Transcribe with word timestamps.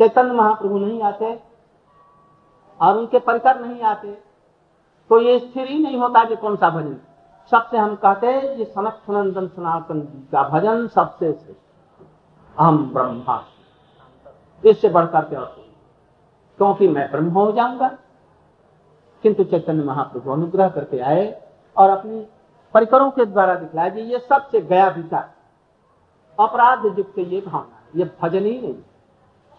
चैतन्य 0.00 0.32
महाप्रभु 0.32 0.78
नहीं 0.78 1.02
आते 1.02 1.38
और 2.80 2.98
उनके 2.98 3.18
परिकर 3.20 3.60
नहीं 3.60 3.82
आते 3.82 4.12
तो 5.10 5.20
ये 5.20 5.38
स्थिर 5.38 5.66
ही 5.68 5.78
नहीं 5.78 5.98
होता 5.98 6.24
कि 6.24 6.36
कौन 6.36 6.56
सा 6.56 6.70
भजन। 6.70 6.96
सबसे 7.52 7.76
हम 7.76 7.94
कहते 7.96 8.26
हैं, 8.26 8.56
ये 8.56 8.64
सनक 8.64 9.00
सनंदन 9.06 9.46
सनातन 9.48 10.00
जी 10.02 10.26
का 10.32 10.42
भजन 10.48 10.86
सबसे 10.88 11.32
श्रेष्ठ। 11.32 11.60
हम 12.56 12.78
ब्रह्मा 12.94 13.42
इससे 14.62 14.88
बढ़कर 14.88 15.24
के 15.24 15.36
और 15.36 15.54
क्योंकि 16.58 16.88
मैं 16.88 17.10
ब्रह्म 17.10 17.30
हो 17.30 17.50
जाऊँगा। 17.52 17.88
किंतु 19.24 19.44
चैतन्य 19.44 19.84
महाप्रभु 19.84 20.30
अनुग्रह 20.32 20.68
करके 20.68 20.98
आए 21.00 21.26
और 21.76 21.90
अपने 21.90 22.20
परिकरों 22.74 23.10
के 23.10 23.24
द्वारा 23.26 23.54
दिखलाया 23.54 23.94
ये 23.94 24.18
सबसे 24.20 24.60
गया 24.62 24.88
विचार 24.88 25.32
अपराध 26.38 26.84
युक्त 26.98 27.18
ये 27.18 27.40
भावना, 27.40 27.78
ये 27.96 28.10
भजन 28.22 28.44
ही 28.44 28.60
नहीं। 28.60 28.74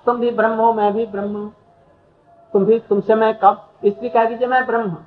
तुम 0.05 0.17
भी 0.17 0.31
ब्रह्म 0.31 0.55
हो, 0.55 0.73
मैं 0.73 0.93
भी 0.93 1.05
ब्रह्म 1.07 1.35
हूँ। 1.35 1.53
तुम 2.53 2.65
भी, 2.65 2.79
तुमसे 2.79 3.15
मैं 3.15 3.33
कब? 3.39 3.61
स्त्री 3.85 4.09
कहेगी 4.09 4.35
जो 4.35 4.47
मैं 4.47 4.65
ब्रह्म 4.65 4.89
हूँ। 4.89 5.05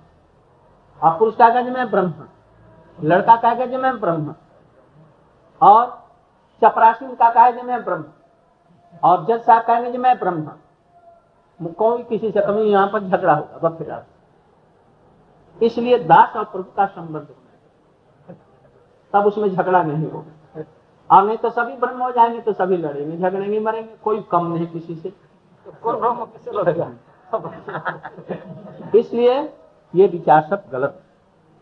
और 1.01 1.19
पुरुष 1.19 1.35
कहेगा 1.37 1.61
जो 1.61 1.73
मैं 1.73 1.91
ब्रह्म 1.91 2.13
लड़का 2.99 3.37
कहेगा 3.37 3.67
जो 3.67 3.79
मैं 3.79 3.99
ब्रह्म 4.01 4.35
और 5.61 5.87
चपरासी 6.63 7.15
का 7.17 7.31
कहे 7.31 7.53
जो 7.53 7.63
मैं 7.63 7.83
ब्रह्म 7.85 8.05
और 9.03 9.25
जज 9.27 9.41
साहब 9.43 9.63
कहेंगे 9.65 9.91
जो 9.93 9.99
मैं 9.99 10.19
ब्रह्म 10.19 10.51
कोई 11.61 12.03
किसी 12.05 12.31
से 12.31 12.41
कमी, 12.41 12.63
यहाँ 12.63 12.89
पर 12.89 13.01
झगड़ा 13.01 13.35
होगा, 13.35 13.59
बस 13.59 13.79
फिर 13.79 14.05
इसलिए 15.61 15.99
दास 16.01 16.37
और 16.37 16.45
प्रभु 16.45 16.73
का 16.77 16.87
संबंध 16.87 17.29
तब 19.15 19.27
उसमें 19.27 19.49
झगड़ा 19.49 19.83
नहीं 19.83 20.11
होगा। 20.11 20.33
और 21.11 21.25
नहीं 21.27 21.37
तो 21.37 21.51
सभी 21.51 21.77
ब्रह्म 21.77 22.03
हो 22.03 22.11
जाएँगे 22.11 22.41
तो 22.41 22.53
सभी 22.53 22.77
लड़ेंगे 22.77 23.17
झगड़ेंगे 23.19 23.61
मरेंगे 23.61 23.97
कोई 24.05 24.21
कम 24.31 24.47
नहीं 24.47 24.67
किसी 24.67 24.95
से। 24.95 25.11
तो 25.11 25.73
कौन 25.83 26.01
ब्रह्म 26.01 26.25
किससे 26.25 26.51
लड़ेगा? 26.53 26.91
इसलिए 28.99 29.39
ये 29.95 30.07
विचार 30.07 30.47
सब 30.51 30.65
गलत 30.73 31.03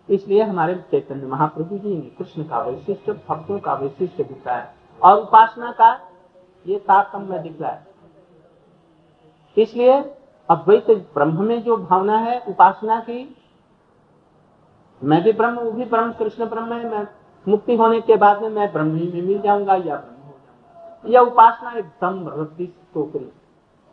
इसलिए 0.08 0.42
हमारे 0.42 0.74
चैतन्य 0.90 1.26
महाप्रभु 1.26 1.78
जी 1.78 1.94
ने 1.94 2.10
कृष्ण 2.18 2.42
का 2.44 2.60
वैशिष्ट 2.62 3.10
भक्तों 3.28 3.58
का 3.58 3.74
वैशिष्ट 3.74 4.16
दिखाया 4.18 4.72
और 5.00 5.20
उपासना 5.22 5.70
का 5.72 5.90
ये 6.66 6.78
तारतम्य 6.78 7.38
दिखलाया 7.38 7.82
इसलिए 9.56 9.98
अद्वैत 10.48 10.90
ब्रह्म 11.14 11.44
में 11.44 11.62
जो 11.62 11.76
भावना 11.76 12.18
है 12.18 12.38
उपासना 12.48 12.98
की 13.00 13.18
मैं 15.02 15.22
भी 15.22 15.32
ब्रह्म 15.32 15.58
वो 15.58 15.70
भी 15.72 15.84
ब्रह्म 15.84 16.12
कृष्ण 16.12 16.46
ब्रह्म 16.46 16.72
है 16.72 16.90
मैं 16.90 17.06
मुक्ति 17.46 17.76
होने 17.76 18.00
के 18.00 18.16
बाद 18.16 18.42
में 18.42 18.48
मैं 18.50 18.72
ब्रह्म 18.72 18.92
में 18.92 19.22
मिल 19.22 19.40
जाऊँगा 19.42 19.74
या 19.74 19.96
ब्रह्म 19.96 20.22
हो 20.22 20.32
जाऊँगा। 20.32 21.08
यह 21.10 21.20
उपासना 21.22 21.72
एकदम 21.72 22.28
रद्दी 22.30 22.66
टोकरी 22.94 23.30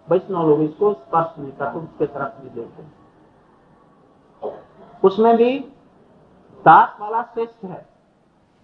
वैष्णव 0.07 0.47
लोग 0.49 0.61
इसको 0.61 0.93
स्पष्ट 0.93 1.39
नहीं 1.39 1.51
करते 1.51 1.79
उसके 1.79 2.05
तरफ़ 2.07 2.41
भी 2.41 2.49
देखते 2.51 2.83
उसमें 5.03 5.35
भी 5.37 5.59
दास 6.65 6.95
वाला 6.99 7.21
श्रेष्ठ 7.23 7.63
है। 7.65 7.85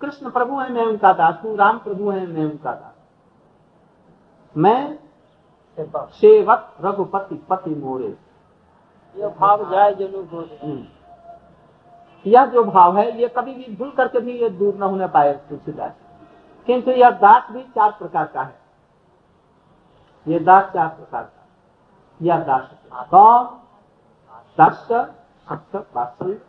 कृष्ण 0.01 0.29
प्रभु 0.31 0.59
है 0.59 0.71
मैं 0.73 0.85
उनका 0.85 1.13
दास 1.13 1.41
हूँ 1.43 1.55
राम 1.57 1.77
प्रभु 1.79 2.09
है 2.09 2.25
मैं 2.27 2.43
उनका 2.45 2.73
दास 2.73 2.93
मैं 4.55 4.97
सेवक 6.13 6.75
रघुपति 6.81 7.35
पति 7.49 7.75
मोरे। 7.75 8.15
यह 9.15 9.27
भाव 9.39 9.69
जाए 9.71 9.93
जनु। 9.95 10.23
यह 12.27 12.45
जो 12.45 12.63
भाव 12.63 12.97
है, 12.97 13.21
ये 13.21 13.27
कभी 13.27 13.53
भी 13.55 13.75
भूल 13.75 13.91
करके 13.91 14.19
भी 14.19 14.37
ये 14.39 14.49
दूर 14.49 14.75
न 14.75 14.83
होने 14.83 15.07
पाए 15.07 15.33
तुलसीदास। 15.49 15.91
किंतु 16.67 16.91
यह 16.91 17.09
दास 17.11 17.51
भी 17.51 17.63
चार 17.63 17.91
प्रकार 17.91 18.25
का 18.27 18.41
है। 18.41 18.59
ये 20.27 20.39
दास 20.39 20.71
चार 20.73 20.87
प्रकार 20.87 21.23
का 21.23 21.47
यह 22.21 22.39
दास 22.39 22.69
कौन 23.09 23.59
दास 24.57 24.87
सत्य 25.49 25.77
वास्तविक 25.95 26.45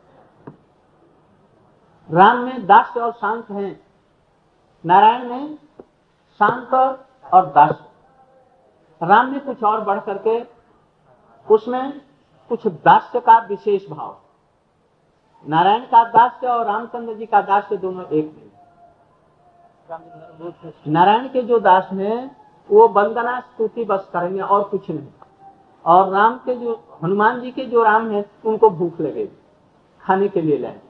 राम 2.10 2.38
में 2.38 2.66
दास 2.66 2.96
और 2.96 3.12
शांत 3.12 3.50
हैं। 3.50 3.80
नारायण 4.86 5.28
में 5.28 5.54
शांत 6.40 6.74
और 7.32 7.46
दास। 7.46 7.84
राम 9.02 9.30
में 9.32 9.40
कुछ 9.40 9.62
और 9.62 9.80
बढ़ 9.80 10.00
करके, 10.00 10.44
उसमें 11.50 12.00
कुछ 12.48 12.66
दास्य 12.66 13.20
का 13.20 13.38
विशेष 13.38 13.88
भाव। 13.90 14.20
नारायण 15.44 15.84
का 15.86 16.02
दास्य 16.04 16.46
और 16.46 16.64
रामचंद्र 16.66 17.14
जी 17.14 17.26
का 17.26 17.40
दास्य 17.42 17.76
दोनों 17.76 18.04
एक 18.04 18.26
नहीं 18.26 18.48
नारायण 20.86 21.28
के 21.28 21.42
जो 21.42 21.58
दास 21.60 21.88
हैं 21.92 22.36
वो 22.70 22.86
वंदना 22.88 23.38
स्तुति 23.40 23.84
बस 23.84 24.08
करेंगे 24.12 24.40
और 24.40 24.62
कुछ 24.64 24.90
नहीं। 24.90 25.08
और 25.84 26.08
राम 26.10 26.36
के 26.36 26.54
जो 26.56 26.72
हनुमान 27.02 27.40
जी 27.40 27.50
के 27.50 27.64
जो 27.64 27.82
राम 27.82 28.10
है 28.10 28.24
उनको 28.44 28.70
भूख 28.70 29.00
लगेगी 29.00 29.36
खाने 30.02 30.28
के 30.28 30.42
लिए 30.42 30.58
लाए। 30.58 30.80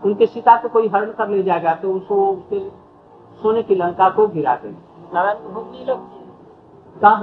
उनके 0.00 0.26
सीता 0.26 0.56
को 0.56 0.68
कोई 0.68 0.88
हरण 0.88 1.12
कर 1.12 1.28
ले 1.28 1.42
जाएगा 1.42 1.74
तो 1.74 1.92
उसको 1.92 2.26
उसके 2.28 2.60
सोने 3.40 3.62
की 3.62 3.74
लंका 3.74 4.08
को 4.10 4.26
गिरा 4.28 4.54
देंगे। 4.56 5.14
नारायण 5.14 5.36
को 5.36 5.48
भूख 5.48 5.70
नहीं 5.70 5.86
लगती। 5.86 7.00
कहाँ 7.00 7.20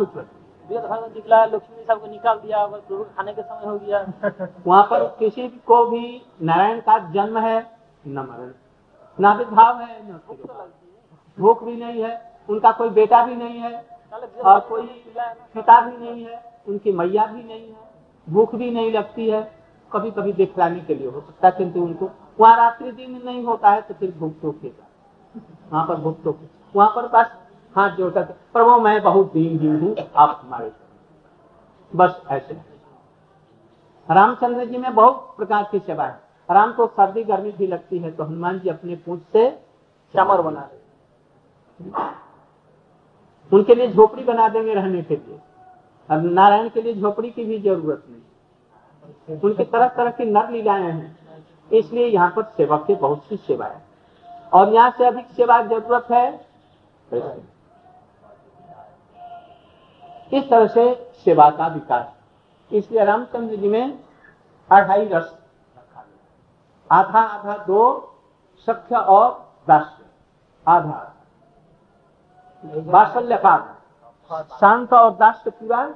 वेद 0.70 0.84
भागवत 0.84 1.14
निकला 1.16 1.44
लक्ष्मी 1.46 1.84
सबको 1.86 2.08
निकाल 2.08 2.38
दिया 2.40 2.66
बस 2.68 2.82
प्रभु 2.88 3.04
खाने 3.16 3.34
के 3.34 3.42
समय 3.42 3.66
हो 3.66 3.78
गया। 3.80 4.00
वहाँ 4.68 4.84
पर 4.84 5.04
किसी 5.20 5.48
को 5.68 5.86
भी 5.86 6.22
नारायण 6.42 6.80
का 6.80 6.98
जन्म 7.14 7.38
है 7.38 7.58
न 8.08 8.20
मरण। 8.20 8.52
न 9.20 9.26
आविर्भाव 9.26 9.80
है 9.80 9.98
न 10.12 10.20
भूख 11.38 11.64
भी 11.64 11.76
नहीं 11.76 12.02
है 12.04 12.14
उनका 12.50 12.72
कोई 12.72 12.90
बेटा 12.90 13.26
भी 13.26 13.36
नहीं 13.36 13.60
है 13.60 13.86
और 14.46 14.60
कोई 14.60 14.88
पिता 15.54 15.80
भी 15.82 15.98
नहीं 15.98 16.24
है 16.26 16.42
उनकी 16.68 16.92
मैया 16.92 17.26
भी 17.26 17.44
नहीं 17.44 17.68
है 17.68 17.92
भूख 18.28 18.56
भी 18.56 18.70
नहीं 18.72 18.92
लगती 18.92 19.30
है। 19.30 19.42
कभी 19.92 20.12
कभी 20.12 20.34
दिखलाने 20.34 20.80
के 20.80 20.96
लिए 20.96 21.08
हो 21.08 21.20
सकता 21.22 21.48
है 21.48 21.54
किंतु 21.58 21.82
उनको 21.82 22.10
वहाँ 22.40 22.56
रात्रि 22.58 22.92
दिन 22.92 23.22
नहीं 23.26 23.44
होता 23.44 23.70
है 23.70 23.82
तो 23.82 23.94
फिर 23.94 24.14
भूख 24.18 24.34
तो 24.42 24.56
वहाँ 25.72 25.86
पर 25.88 25.96
भूख 25.96 26.24
तो 26.24 26.38
वहाँ 26.76 26.90
पर 26.90 27.08
बस 27.08 27.32
हाथ 27.76 27.96
जोड़कर 27.98 28.24
प्रभु 28.54 28.76
मैं 28.80 29.02
बहुत 29.04 29.32
दीन 29.34 29.80
हूँ, 29.80 29.96
आप 30.16 30.42
हमारे 30.44 30.72
बस 31.92 32.22
ऐसे। 32.32 32.54
रामचंद्र 34.10 34.66
जी 34.66 34.78
में 34.78 34.94
बहुत 34.96 35.34
प्रकार 35.38 35.68
की 35.72 35.80
सेवा 35.80 36.06
है। 36.06 36.22
राम 36.50 36.72
को 36.74 36.88
सर्दी 36.90 37.24
गर्मी 37.24 37.52
भी 37.52 37.68
लगती 37.68 37.98
है 38.00 38.12
तो 38.12 38.24
हनुमान 38.24 38.60
जी 38.60 38.70
अपने 38.70 38.96
पूछ 38.98 39.20
से 39.34 39.50
चमर 40.14 40.42
बना 40.42 40.62
रहे 40.62 40.82
उनके 43.52 43.76
लिए 43.76 43.88
झोपड़ी 43.88 44.24
बना 44.24 44.48
देंगे 44.50 44.74
रहने 44.74 45.02
के 45.04 45.16
लिए। 45.16 45.40
अब 46.10 46.26
नारायण 46.26 46.70
के 46.70 46.82
लिए 46.82 46.94
झोपड़ी 46.94 47.30
की 47.32 47.44
भी 47.46 47.60
ज़रूरत 47.60 48.04
नहीं। 48.10 49.38
उनकी 49.40 49.64
तरह 49.64 49.88
तरह 49.88 50.12
की 50.12 50.26
नर 50.26 50.50
लीलाएँ 50.52 50.84
हैं। 50.84 51.18
इसलिए 51.72 52.08
यहाँ 52.08 52.30
पर 52.36 52.44
सेवा 52.58 52.78
की 52.78 52.96
बहुत 52.96 53.24
सी 53.26 53.38
सेवा 53.38 53.66
है। 53.66 53.82
और 54.54 54.74
यहाँ 54.74 54.90
से 54.98 55.06
अधिक 55.06 55.28
सेवा 55.28 55.62
ज़रूरत 55.64 56.08
है 56.12 56.32
इस 60.32 60.50
तरह 60.50 60.68
से 60.68 60.94
सेवा 61.26 61.50
का 61.50 61.68
विकास। 61.68 62.12
इसलिए 62.72 63.04
रामचंद्र 63.06 63.56
जी 63.56 63.68
में 63.68 64.00
अढ़ाई 64.72 65.06
रस 65.06 65.12
रखा। 65.12 66.02
गया 66.02 66.98
आधा 66.98 67.20
आधा 67.20 67.58
दो 67.58 67.82
सख्य 68.68 68.96
और 68.96 69.30
दास्य। 69.68 70.04
आधा। 70.68 71.10
बात्सल्य 72.64 73.38
का 73.38 73.50
आधा। 73.50 74.42
शांत 74.60 74.94
और 74.94 75.12
दास्य 75.12 75.50
पूरा 75.50 75.88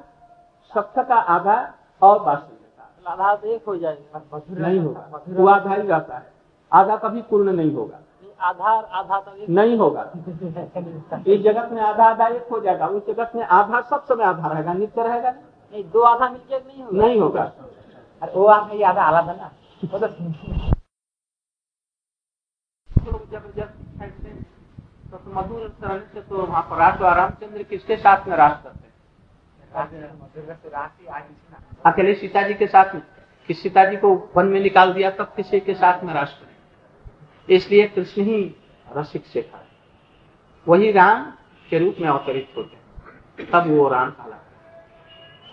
सख्य 0.70 1.04
का 1.04 1.14
आधा 1.14 1.56
और 2.02 2.22
बात्सल्य 2.22 2.68
का 3.06 3.12
आधा। 3.12 3.48
एक 3.48 3.64
हो 3.66 3.76
जाएगा 3.76 4.22
नहीं 4.50 4.80
होगा। 4.80 5.22
वो 5.28 5.48
आधा 5.48 5.74
ही 5.74 5.82
रहता 5.82 6.16
है। 6.16 6.32
आधा 6.72 6.96
कभी 6.96 7.22
पूर्ण 7.22 7.52
नहीं 7.52 7.74
होगा। 7.74 7.98
आधार 8.40 8.84
आधा 8.84 9.20
तो 9.20 9.32
नहीं 9.48 9.76
होगा। 9.78 10.02
इस 11.26 11.40
जगत 11.40 11.68
में 11.72 11.80
आधा 11.82 12.04
आधा 12.04 12.26
एक 12.26 12.48
हो 12.52 12.60
जाएगा 12.60 12.86
उस 12.88 13.06
जगत 13.06 13.32
में 13.34 13.44
आधा 13.44 13.80
सब 13.80 14.04
समय 14.04 14.24
आधा 14.24 14.48
रहेगा 14.48 14.72
नित्य 14.72 15.02
रहेगा 15.02 15.30
नहीं। 15.30 15.84
दो 15.84 16.00
आधा 16.02 16.28
मिलके 16.28 16.58
नहीं 16.58 16.82
होगा। 16.82 17.06
नहीं 17.06 17.20
होगा। 17.20 17.42
अरे 18.22 18.32
वो 18.32 18.46
आधा 18.46 18.74
ये 18.74 18.84
आधा 18.84 19.02
आधा 19.02 19.32
ना। 19.32 19.50
वो 19.82 19.98
तो 19.98 20.08
ज़बरदस्त 23.26 24.00
हैं 24.00 24.42
तो 25.10 25.18
मधुर 25.30 25.60
रहने 25.60 25.98
से 26.14 26.20
तो 26.20 26.36
वहाँ 26.36 26.62
पर 26.62 26.76
राज 26.76 27.02
और 27.02 27.16
रामचंद्र 27.16 27.62
किसके 27.62 27.96
साथ 27.96 28.26
में 28.28 28.36
राज 28.36 28.56
करते 28.62 28.78
हैं 28.78 28.92
अकेले 31.86 32.14
सीता 32.14 32.42
जी 32.42 32.54
के 32.54 32.66
साथ 32.66 32.94
में 32.94 33.02
कि 33.48 33.54
सीता 33.54 33.84
जी 33.84 33.96
को 33.96 34.14
वन 34.36 34.46
में 34.46 34.60
निकाल 34.60 34.92
दिया 34.92 35.10
तब 35.10 35.32
किसी 35.36 35.60
के 35.60 35.74
साथ 35.74 36.02
में 36.04 36.12
राज 36.14 36.32
करें 36.32 36.47
इसलिए 37.48 37.86
कृष्ण 37.86 38.22
ही 38.22 38.42
रसिक 38.86 39.26
शेखा 39.26 39.58
है। 39.58 39.66
वही 40.66 40.90
राम 40.92 41.24
के 41.68 41.78
रूप 41.78 41.96
में 42.00 42.08
अवतरित 42.08 42.52
होते 42.56 42.76
हैं। 42.76 43.50
तब 43.50 43.66
वो 43.68 43.88
राम 43.88 44.10
कहलाता 44.10 44.36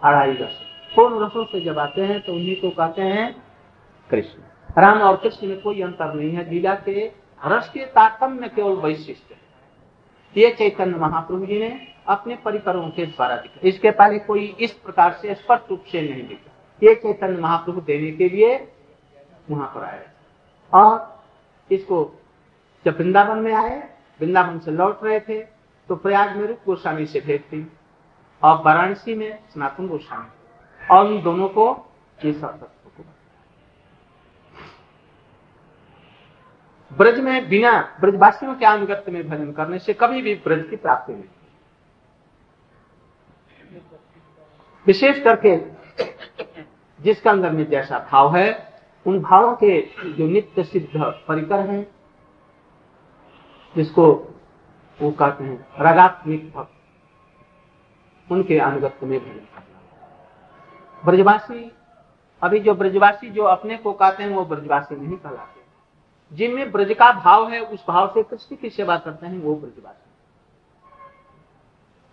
अढ़ाई 0.02 0.34
रस 0.34 0.62
पूर्ण 0.94 1.26
रसों 1.26 1.44
से 1.46 1.62
जब 1.62 1.80
आते 1.80 2.02
हैं 2.02 2.20
तो 2.22 2.34
उन्हीं 2.34 2.56
को 2.56 2.70
कहते 2.70 3.02
हैं 3.02 3.32
कृष्ण। 4.10 4.82
राम 4.82 5.02
और 5.02 5.16
कृष्ण 5.18 5.48
में 5.48 5.62
कोई 5.62 5.82
अंतर 5.82 6.14
नहीं 6.14 6.32
है। 6.32 6.50
लीला 6.50 6.76
के 6.76 7.08
रस 7.42 7.70
के 7.70 7.86
तारतम्य 7.86 8.48
केवल 8.48 8.76
वैशिष्ट 8.78 9.32
है। 9.32 9.38
ये 10.36 10.50
चैतन्य 10.52 10.98
महाप्रभु 10.98 11.46
जी 11.46 11.60
ने 11.60 11.70
अपने 12.08 12.36
परिकरों 12.36 12.90
के 12.90 13.06
द्वारा 13.06 13.36
दिखा। 13.36 13.68
इसके 13.68 13.92
पहले 13.92 14.20
कोई 14.20 14.46
इस 14.60 14.72
प्रकार 14.74 15.12
से 15.12 15.36
स्पष्ट 15.36 15.70
रूप 15.70 15.84
से 15.84 16.02
नहीं 16.02 16.28
दिखा। 16.28 16.52
ये 16.82 16.96
चैतन्य 16.96 17.42
महाप्रभु 17.42 17.82
देने 17.82 18.12
के 18.12 18.30
लिए 18.30 18.56
वहाँ 19.50 19.72
पर 19.76 19.84
आए। 19.84 20.06
और 20.74 21.15
इसको 21.70 21.98
जब 22.86 22.98
वृंदावन 22.98 23.38
में 23.38 23.54
आए, 23.54 23.78
वृंदावन 24.20 24.60
से 24.60 24.72
लौट 24.72 25.04
रहे 25.04 25.20
थे 25.20 25.40
तो 25.90 25.96
प्रयाग 25.96 26.36
में 26.38 26.48
रूप 26.48 26.60
गोस्वामी 26.66 27.06
से 27.06 27.20
भेंट 27.22 27.42
थी 27.42 27.68
और 28.42 28.62
वाराणसी 28.64 29.16
में 29.16 29.40
सनातन 29.54 29.88
गोस्वामी। 29.88 30.88
और 30.88 31.06
उन 31.06 31.22
दोनों 31.22 31.48
को 31.50 31.66
ये 32.20 32.32
ब्रज 36.92 37.20
में 37.20 37.50
बिना, 37.50 37.72
ब्रजवासियों 38.00 38.56
के 38.56 38.66
अनुगत्य 38.66 39.12
में 39.12 39.28
भजन 39.30 39.52
करने 39.52 39.80
से 39.80 39.94
कभी 39.94 40.22
भी 40.22 40.36
ब्रज 40.36 40.70
की 40.70 40.76
प्राप्ति 40.76 41.14
नहीं। 41.14 41.24
विशेष 44.86 45.24
करके 45.24 45.56
जिसका 47.00 47.32
अंदर 47.32 47.52
में 47.52 47.66
जैसा 47.70 48.00
भाव 48.12 48.36
है 48.38 48.52
उन 49.08 49.20
भावों 49.20 49.56
के 49.56 49.90
जो 50.12 50.28
नित्य 50.28 50.64
सिद्ध 50.64 50.90
परिकर 51.28 51.60
हैं, 51.60 51.96
जिसको 53.76 54.12
वो 55.02 55.12
कहते 55.12 55.44
हैं 55.44 55.68
रगात्मिक 55.80 56.54
भक्त, 56.54 56.72
उनके 58.32 58.60
अनुगत्य 58.60 59.06
में 59.06 59.20
करना 59.20 59.62
ब्रजवासी, 61.06 61.72
अभी 62.44 62.60
जो 62.60 62.74
ब्रजवासी 62.74 63.30
जो 63.30 63.44
अपने 63.44 63.78
को 63.78 63.94
कहते 63.94 64.24
हैं, 64.24 64.30
वो 64.30 64.46
ब्रजवासी 64.46 64.96
नहीं 64.96 65.18
कहलाते। 65.18 65.62
जिनमें 66.36 66.72
ब्रज 66.72 66.94
का 66.94 67.12
भाव 67.12 67.50
है, 67.50 67.60
उस 67.60 67.86
भाव 67.88 68.08
से 68.08 68.24
कृष्ण 68.24 68.56
की 68.56 68.70
सेवा 68.70 68.98
करते 68.98 69.28
हैं, 69.28 69.40
वो 69.40 69.56
ब्रजवासी। 69.56 70.12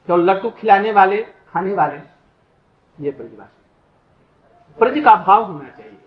तो 0.08 0.16
लड्डू 0.16 0.50
खिलाने 0.50 0.92
वाले, 0.92 1.22
खाने 1.22 1.74
वाले, 1.74 2.00
ये 3.00 3.10
ब्रजवासी। 3.10 3.62
ब्रज 4.78 5.04
का 5.04 5.16
भाव 5.16 5.52
होना 5.52 5.68
चाहिए। 5.68 6.01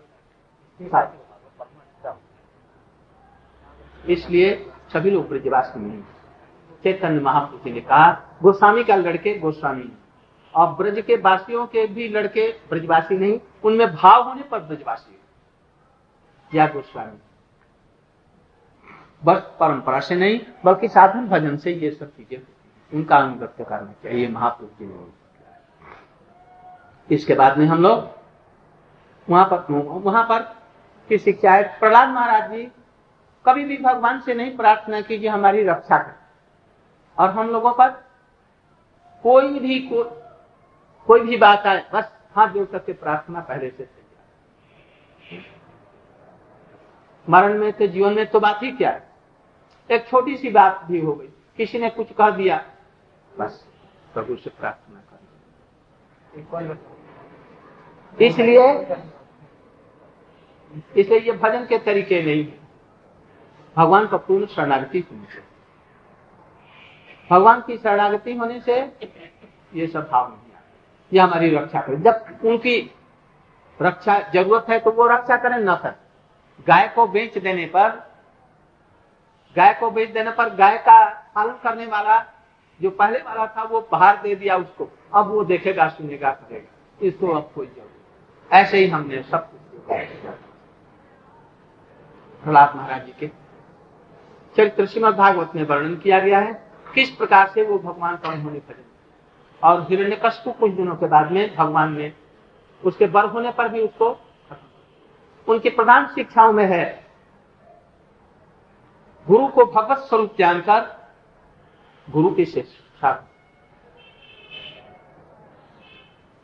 इसलिए 4.06 4.56
सभी 4.94 5.12
लोग 5.12 5.28
ब्रजवासी 5.30 5.80
नहीं 5.80 6.02
चैतन्य 6.84 7.20
महापुरुष 7.20 7.74
ने 7.74 7.82
कहा, 7.82 8.12
गोस्वामी 8.44 8.84
का 8.84 8.96
लड़के 8.96 9.38
गोस्वामी। 9.40 9.92
और 10.54 10.74
ब्रज 10.74 11.00
के 11.02 11.16
वासियों 11.16 11.66
के 11.68 11.86
भी 11.88 12.08
लड़के 12.08 12.48
ब्रजवासी 12.70 13.18
नहीं, 13.18 13.40
उनमें 13.64 13.96
भाव 13.96 14.24
होने 14.24 14.42
पर 14.42 14.60
ब्रजवासी। 14.60 15.20
या 16.52 16.68
गोस्वामी। 16.68 17.18
बस 19.24 19.42
परंपरा 19.60 20.00
से 20.00 20.16
नहीं, 20.16 20.40
बल्कि 20.66 20.88
साधन 20.88 21.28
भजन 21.28 21.58
से 21.58 21.72
ये 21.74 21.92
सब 21.92 22.12
चीज़ें 22.12 22.42
उनका 22.92 23.18
अनुगत्य 23.18 23.64
करना 23.64 23.94
चाहिए 24.04 24.28
महापुरुष 24.28 24.72
जी 24.80 24.86
ने 24.86 24.94
इसके 27.10 27.34
बाद 27.34 27.58
में 27.58 27.66
हम 27.66 27.82
लोग 27.82 28.10
वहाँ 29.28 29.46
पर 29.46 29.74
वहाँ 30.02 30.24
पर 30.24 30.42
की 31.10 31.18
शिक्षा 31.18 31.52
है। 31.52 31.64
प्रहलाद 31.80 32.10
महाराज 32.10 32.52
जी 32.52 32.64
कभी 33.46 33.64
भी 33.64 33.78
भगवान 33.78 34.20
से 34.22 34.34
नहीं 34.34 34.56
प्रार्थना 34.58 35.02
कीजिए 35.02 35.30
हमारी 35.30 35.64
रक्षा 35.64 35.98
कर। 35.98 36.14
और 37.18 37.30
हम 37.30 37.50
लोगों 37.50 37.72
पर 37.74 37.90
कोई 39.24 39.60
भी 39.60 39.80
को, 39.80 40.04
कोई 41.08 41.20
भी 41.20 41.38
बात 41.38 41.66
आए 41.68 41.86
बस 41.94 42.12
हाथ 42.36 42.48
जोड़ 42.50 42.66
करके 42.66 42.94
प्रार्थना 42.94 43.40
पहले 43.42 43.70
से 43.70 43.88
मरण 47.28 47.58
में 47.60 47.72
तो 47.74 47.88
जीवन 47.88 48.14
में 48.14 48.26
तो 48.28 48.40
बात 48.40 48.60
ही 48.64 48.72
क्या 48.72 48.90
है? 48.92 49.08
एक 49.90 50.08
छोटी 50.08 50.36
सी 50.38 50.50
बात 50.50 50.82
भी 50.86 51.00
हो 51.00 51.14
गई। 51.14 51.28
किसी 51.58 51.80
ने 51.80 51.90
कुछ 51.90 52.12
कह 52.12 52.30
दिया 52.30 52.58
बस 53.32 53.66
प्रभु 54.14 54.36
से 54.36 54.50
प्रार्थना 54.50 55.00
कर। 55.02 56.78
इसलिए 58.18 58.68
इसलिए 60.98 61.20
ये 61.20 61.32
भजन 61.32 61.66
के 61.66 61.78
तरीके 61.78 62.22
नहीं 62.24 62.44
है। 62.44 62.60
भगवान 63.78 64.08
का 64.08 64.18
पूर्ण 64.18 64.46
शरणागति 64.46 65.00
होनी 65.00 65.26
चाहिए। 65.26 65.44
भगवान 67.30 67.62
की 67.62 67.78
शरणागति 67.78 68.34
होने 68.34 68.60
से 68.60 68.80
ये 69.74 69.88
सब 69.88 70.10
भाव 70.10 70.28
नहीं 70.30 70.54
आता। 70.54 70.64
ये 71.14 71.20
हमारी 71.20 71.50
रक्षा 71.56 71.82
करे। 71.82 71.96
जब 71.98 72.46
उनकी 72.46 72.92
रक्षा 73.80 74.20
ज़रूरत 74.34 74.66
है 74.70 74.80
तो 74.80 74.92
वो 74.92 75.08
रक्षा 75.08 75.38
करें, 75.38 75.58
न 75.58 75.76
कर। 75.76 75.96
गाय 76.68 76.88
को 76.88 77.08
बेच 77.08 77.38
देने 77.38 77.66
पर, 77.66 77.90
गाय 79.56 79.74
को 79.74 79.90
बेच 79.92 80.10
देने 80.10 80.32
पर 80.32 80.56
गाय 80.56 80.78
का 80.78 81.04
पालन 81.36 81.54
करने 81.64 81.86
वाला, 81.86 82.20
जो 82.80 82.90
पहले 82.90 83.20
वाला 83.20 83.48
था, 83.48 83.64
वो 83.64 83.82
बाहर 83.92 84.22
दे 84.22 84.36
दिया 84.36 84.58
उसको। 84.58 84.90
अब 85.14 85.28
वो 85.28 85.44
देखेगा, 85.44 85.88
सुनेगा, 85.90 86.32
करेगा। 86.32 86.72
इसको 87.02 87.28
अब 87.28 87.52
कोई 87.56 87.66
ज़रूरत 87.66 88.54
ऐसे 88.54 88.78
ही 88.78 88.88
हमने 88.88 89.22
सब 89.24 89.50
कुछ 89.52 89.92
प्रहलाद 92.46 92.76
महाराज 92.76 93.06
जी 93.06 93.12
के 93.20 93.28
चरित्र 94.56 94.86
श्रीमद 94.88 95.16
भागवत 95.16 95.52
में 95.56 95.64
वर्णन 95.68 95.96
किया 95.96 96.20
गया 96.20 96.40
है, 96.40 96.54
किस 96.94 97.10
प्रकार 97.12 97.48
से 97.48 97.64
वो 97.64 97.78
भगवान 97.80 98.16
का 98.16 98.30
उन्होंने 98.30 98.60
भजन 98.60 98.84
और 99.64 99.82
हिरण्य 99.90 100.16
को 100.24 100.52
कुछ 100.52 100.72
दिनों 100.72 100.96
के 100.96 101.08
बाद 101.08 101.32
में 101.32 101.56
भगवान 101.56 101.94
ने 101.94 102.12
उसके 102.84 103.06
बर 103.08 103.26
होने 103.26 103.52
पर 103.52 103.70
भी 103.70 103.82
उसको 103.82 104.10
उनकी 105.48 105.70
प्रधान 105.72 106.06
शिक्षाओं 106.08 106.54
में 106.54 106.66
है, 106.66 106.86
गुरु 109.28 109.48
को 109.48 109.66
भगवत 109.66 109.98
स्वरूप 110.00 110.36
जानकर 110.40 110.82
गुरु 112.08 112.30
की 112.30 112.46
शिक्षा। 112.46 113.12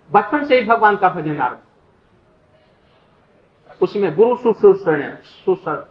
बचपन 0.09 0.45
से 0.45 0.59
ही 0.59 0.65
भगवान 0.67 0.95
का 0.95 1.09
भजन 1.11 1.37
आरंभ। 1.37 1.59
उसमें 3.81 4.15
गुरु 4.15 4.35
सुश्रूषण 4.37 5.83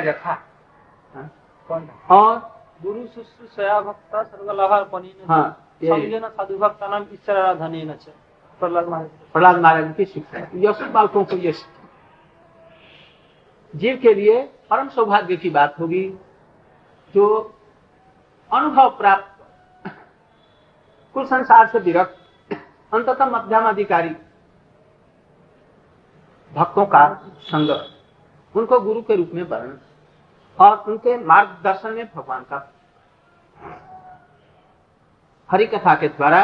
रखा। 0.00 0.34
और 2.10 2.34
गुरु 2.82 3.06
शुश्रूषया 3.06 3.80
भक्त 3.80 4.16
सर्वलाभार्पणी 4.16 5.14
हाँ 5.28 5.46
साधु 5.84 6.58
भक्ता 6.58 6.86
नाम 6.88 7.02
ईश्वर 7.12 7.36
आराधन 7.36 7.94
प्रहलाद 8.60 8.88
महाराज। 8.88 9.08
प्रहलाद 9.32 9.56
महाराज 9.56 9.94
की 9.96 10.04
शिक्षा 10.04 10.46
यशु 10.54 10.84
बालकों 10.92 11.24
को 11.24 11.36
जीव 13.74 13.96
के 13.96 14.14
लिए 14.14 14.42
परम 14.70 14.88
सौभाग्य 14.88 15.36
की 15.36 15.50
बात 15.50 15.78
होगी 15.80 16.04
जो 17.14 17.26
अनुभव 18.50 18.90
प्राप्त 18.90 19.30
कुल 21.14 21.24
संसार 21.26 21.66
से 21.66 21.78
विरक्त 21.78 22.54
अंततः 22.92 23.26
मध्यम 23.26 23.68
अधिकारी 23.68 24.10
भक्तों 26.54 26.84
का 26.86 27.02
संग, 27.42 27.70
उनको 28.54 28.80
गुरु 28.80 29.02
के 29.02 29.16
रूप 29.16 29.30
में 29.34 29.42
वर्ण 29.42 29.76
और 30.58 30.90
उनके 30.90 31.16
मार्गदर्शन 31.24 31.92
में 31.92 32.04
भगवान 32.06 32.42
का 32.42 32.58
हरि 35.50 35.66
कथा 35.66 35.94
के 35.94 36.08
द्वारा 36.10 36.42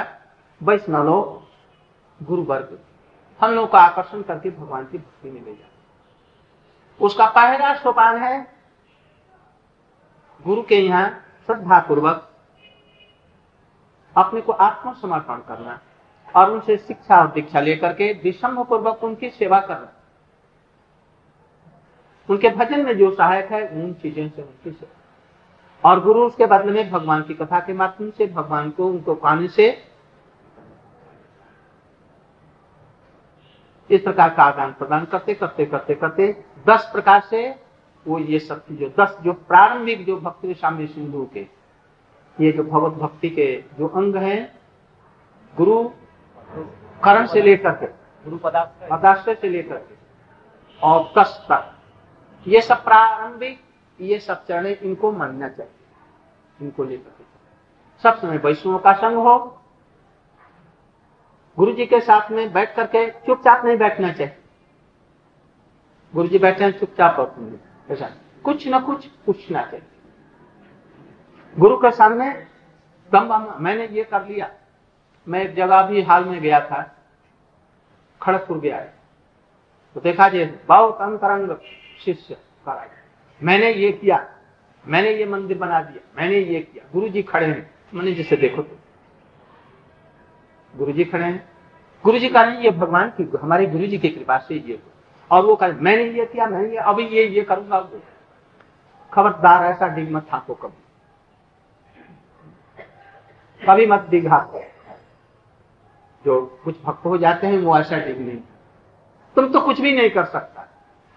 वैष्णव 0.60 1.10
गुरु 2.20 2.42
वर्ग 2.44 2.78
हम 3.40 3.50
लोग 3.50 3.70
का 3.72 3.78
आकर्षण 3.80 4.22
करके 4.22 4.50
भगवान 4.50 4.84
की 4.84 4.98
भक्ति 4.98 5.30
में 5.30 5.40
ले 5.40 5.50
जाते 5.50 5.68
उसका 7.00 7.26
पहला 7.28 7.74
सोपान 7.76 8.16
है, 8.22 8.40
गुरु 10.44 10.62
के 10.62 10.76
यहाँ 10.76 11.08
श्रद्धा 11.48 11.78
पूर्वक 11.80 12.26
अपने 14.16 14.40
को 14.40 14.52
आत्मसमर्पण 14.52 15.40
करना 15.48 15.78
और 16.34 16.50
उनसे 16.50 16.76
शिक्षा 16.78 17.20
और 17.20 17.30
दीक्षा 17.32 17.60
लेकर 17.60 17.92
के 17.92 18.12
विषम 18.22 18.62
पूर्वक 18.64 19.04
उनकी 19.04 19.30
सेवा 19.30 19.60
करना। 19.60 19.92
उनके 22.30 22.49
भजन 22.49 22.84
में 22.84 22.96
जो 22.99 23.10
सहायक 23.10 23.52
है 23.52 23.66
उन 23.68 23.92
चीज़ों 23.92 24.28
से 24.28 24.42
उनकी 24.42 24.70
सेवा 24.70 25.90
और 25.90 26.00
गुरु 26.00 26.25
उसके 26.26 26.46
बदले 26.46 26.72
में 26.72 26.90
भगवान 26.90 27.22
की 27.22 27.34
कथा 27.34 27.60
के 27.60 27.72
माध्यम 27.72 28.10
से 28.10 28.26
भगवान 28.26 28.70
को 28.70 28.87
उनको 28.87 29.14
पाने 29.14 29.49
से 29.49 29.70
इस 33.90 34.00
प्रकार 34.00 34.34
का 34.34 34.42
आदान 34.42 34.72
प्रदान 34.72 35.04
करते 35.04 35.34
करते 35.34 35.66
करते 35.66 35.94
करते 35.94 36.32
दस 36.68 36.90
प्रकार 36.92 37.20
से 37.20 37.49
वो 38.06 38.18
ये 38.18 38.38
सब 38.38 38.64
जो 38.70 38.88
दस 39.00 39.16
जो 39.25 39.32
प्रारंभिक 39.49 40.04
जो 40.06 40.16
भक्ति 40.16 40.54
स्वामी 40.54 40.87
सिंधु 40.87 41.25
के 41.34 41.40
ये 42.38 42.52
जो 42.52 42.62
भगवत 42.62 42.92
भक्ति 42.92 43.30
के 43.30 43.54
जो 43.78 43.88
अंग 43.88 44.16
हैं 44.16 44.40
गुरु 45.54 45.82
करण 47.04 47.26
से 47.26 47.42
लेकर 47.42 47.72
के 47.75 47.87
गुरु 48.25 48.38
पदार्थ 48.38 49.40
से 49.40 49.49
लेकर 49.49 49.76
के 49.76 49.94
और 50.80 51.12
कष्ट 51.18 51.42
तक। 51.42 51.76
ये 52.47 52.61
सब 52.61 52.85
प्रारंभिक, 52.85 53.61
ये 53.99 54.18
सब 54.18 54.44
चरण 54.47 54.66
इनको 54.66 55.12
मानना 55.12 55.49
चाहिए, 55.49 55.73
इनको 56.59 56.85
लेकर 56.85 57.18
सब 58.04 58.18
समय 58.18 58.37
वैष्णव 58.38 58.78
का 58.78 58.92
संग 58.92 59.16
हो 59.18 59.38
गुरु 61.59 61.73
जी 61.73 61.87
के 61.87 62.00
साथ 62.00 62.30
में 62.30 62.52
बैठ 62.52 62.75
करके 62.76 63.11
चुपचाप 63.26 63.64
नहीं 63.64 63.76
बैठना 63.78 64.12
चाहिए। 64.12 64.37
गुरु 66.14 66.28
जी 66.28 66.38
बैठे 66.38 66.64
हैं, 66.64 66.78
चुपचाप 66.78 67.18
और 67.18 67.59
ऐसा 67.88 68.11
कुछ 68.44 68.66
ना 68.68 68.80
कुछ 68.80 69.06
पूछना 69.26 69.62
चाहिए। 69.62 69.87
गुरु 71.56 71.76
के 71.76 71.90
सामने 71.90 72.30
दम 73.12 73.56
मैंने 73.61 73.87
ये 73.88 74.04
कर 74.04 74.26
लिया। 74.26 74.50
मैं 75.26 75.42
एक 75.42 75.54
जगह 75.54 75.82
भी 75.82 76.02
हाल 76.02 76.25
में 76.25 76.40
गया 76.40 76.61
था, 76.61 76.82
खड़गपुर 78.20 78.59
गया 78.59 78.80
तो 79.97 80.00
देखा 80.00 80.28
जी, 80.28 80.44
बहुत 80.44 81.00
अंतरंग 81.00 81.50
शिष्य 82.04 82.35
कराए 82.66 82.90
मैंने 83.42 83.73
ये 83.73 83.92
किया, 83.92 84.35
मैंने 84.87 85.11
ये 85.11 85.26
मंदिर 85.26 85.59
बना 85.59 85.83
दिया, 85.83 86.23
मैंने 86.23 86.38
ये 86.38 86.61
किया। 86.61 86.88
गुरु 86.92 87.09
जी 87.09 87.23
खड़े 87.23 87.47
हैं। 87.47 87.75
मैंने 87.95 88.12
जिसे 88.12 88.37
देखो 88.37 88.62
तो। 88.62 88.78
गुरु 90.76 90.92
जी 90.92 91.04
खड़े 91.04 91.25
हैं। 91.25 91.50
गुरु 92.04 92.19
जी 92.19 92.28
कह 92.28 92.42
रहे 92.42 92.54
हैं, 92.54 92.62
ये 92.62 92.71
भगवान 92.71 93.11
की, 93.11 93.38
हमारे 93.42 93.66
गुरु 93.66 93.87
जी 93.87 93.99
की 93.99 94.09
कृपा 94.09 94.38
से 94.38 94.54
ये 94.54 94.83
और 95.30 95.45
वो 95.45 95.57
कह 95.57 95.69
मैंने 95.69 96.04
ये 96.04 96.26
किया, 96.26 96.47
मैंने 96.47 96.71
ये, 96.71 96.76
अभी 96.76 97.07
ये 97.07 97.26
ये 97.26 97.42
करूँगा 97.42 97.90
खबरदार 99.14 99.66
ऐसा 99.66 99.88
डिग 99.88 100.11
मत 100.11 100.26
था 100.33 100.47
कभी। 100.50 100.85
कभी 103.66 103.87
मत 103.87 104.07
डिग 104.11 104.28
जो 106.25 106.61
कुछ 106.64 106.83
भक्त 106.83 107.04
हो 107.04 107.19
जाते 107.19 107.47
हैं, 107.47 107.59
वो 107.59 107.78
ऐसा 107.78 107.99
डिग 107.99 108.21
नहीं। 108.21 108.38
तुम 109.37 109.52
तो 109.52 109.61
कुछ 109.61 109.80
भी 109.80 109.92
नहीं 109.92 110.11
कर 110.11 110.25
सकता। 110.25 110.69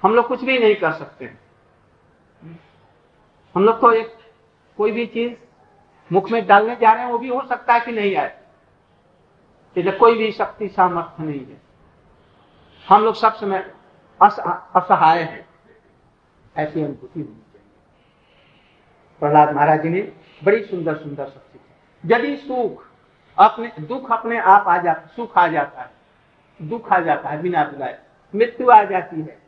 हम 0.03 0.15
लोग 0.15 0.27
कुछ 0.27 0.43
भी 0.43 0.60
नहीं 0.60 0.75
कर 0.75 0.91
सकते। 0.91 1.25
हम 3.55 3.65
लोग 3.65 3.81
तो 3.81 3.91
एक, 3.91 4.15
कोई 4.77 4.91
भी 4.91 5.05
चीज़ 5.05 5.33
मुख 6.12 6.31
में 6.31 6.48
डालने 6.48 6.75
जा 6.75 6.93
रहे 6.93 7.03
हैं, 7.03 7.12
वो 7.12 7.17
भी 7.17 7.27
हो 7.27 7.45
सकता 7.50 7.74
है 7.74 7.79
कि 7.79 7.91
नहीं 7.91 8.15
आए। 8.15 8.41
इसलिए 9.77 9.93
कोई 9.93 10.17
भी 10.17 10.31
शक्ति, 10.31 10.67
सामर्थ्य 10.67 11.24
नहीं 11.24 11.45
है। 11.45 11.62
हम 12.89 13.03
लोग 13.03 13.15
सब 13.15 13.33
समय 13.33 13.74
असहाय 14.22 15.22
हैं। 15.22 15.50
ऐसी 16.57 16.81
अनुभूति 16.81 17.22
होनी 17.22 17.33
चाहिए। 17.33 17.67
प्रहलाद 19.19 19.55
महाराज 19.55 19.81
जी 19.81 19.89
ने 19.89 20.01
बड़ी 20.43 20.63
सुंदर 20.63 20.98
सुंदर 20.98 21.25
शक्ति 21.25 21.60
यदि 22.05 22.38
सुख 22.38 22.88
अपने, 23.38 23.74
दुख 23.79 24.12
अपने 24.12 24.39
आप 24.39 24.67
आ 24.67 24.77
जाता, 24.77 25.05
सुख 25.05 25.38
आ 25.38 25.48
जाता 25.48 25.81
है। 25.81 25.89
दुख 26.62 26.93
आ 26.93 27.00
जाता 27.00 27.29
है, 27.29 27.41
बिना 27.41 27.63
बुलाए। 27.63 28.00
मृत्यु 28.36 28.69
आ 28.69 28.83
जाती 28.83 29.22
है। 29.22 29.42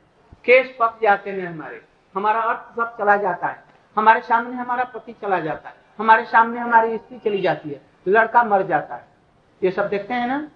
केस 0.46 0.78
पक 0.80 1.00
जाते 1.02 1.32
हैं 1.32 1.48
हमारे। 1.48 1.82
हमारा 2.16 2.42
अर्थ 2.42 2.76
सब 2.76 2.98
चला 2.98 3.18
जाता 3.18 3.48
है। 3.48 3.64
हमारे 3.98 4.22
सामने 4.22 4.56
हमारा 4.56 4.84
पति 4.84 5.14
चला 5.14 5.40
जाता 5.40 5.70
है। 5.70 5.76
हमारे 6.00 6.26
सामने 6.26 6.60
हमारी 6.60 6.98
स्त्री 6.98 7.20
चली 7.20 7.42
जाती 7.42 7.70
है। 7.70 7.82
लड़का 8.08 8.44
मर 8.44 8.64
जाता 8.64 8.96
है। 8.96 9.06
ये 9.64 9.72
सब 9.72 9.90
देखते 9.90 10.14
हैं 10.14 10.28
ना? 10.28 10.48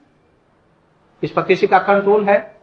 इस 1.23 1.31
पर 1.31 1.41
किसी 1.41 1.67
का 1.67 1.79
कंट्रोल 1.79 2.23
है? 2.29 2.59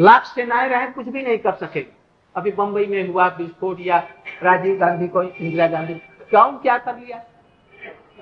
लाख 0.00 0.24
सेनाएँ 0.24 0.68
रहे 0.68 0.86
कुछ 0.86 1.06
भी 1.06 1.22
नहीं 1.22 1.38
कर 1.38 1.52
सकेगी। 1.52 1.96
अभी 2.36 2.52
बंबई 2.52 2.86
में 2.86 3.08
हुआ, 3.08 3.28
विस्फोट 3.28 3.76
या 3.80 3.98
राजीव 4.42 4.78
गांधी 4.78 5.08
को, 5.08 5.22
इंदिरा 5.22 5.66
गांधी। 5.66 5.94
क्यों? 5.94 6.58
क्या 6.58 6.78
कर 6.78 6.96
लिया? 6.96 7.24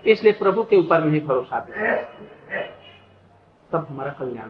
इसलिए 0.07 0.33
प्रभु 0.33 0.65
के 0.65 0.77
ऊपर 0.77 1.05
नहीं 1.05 1.21
भरोसा। 1.21 1.61
तब 3.73 3.87
हमारा 3.91 4.13
कल्याण 4.13 4.49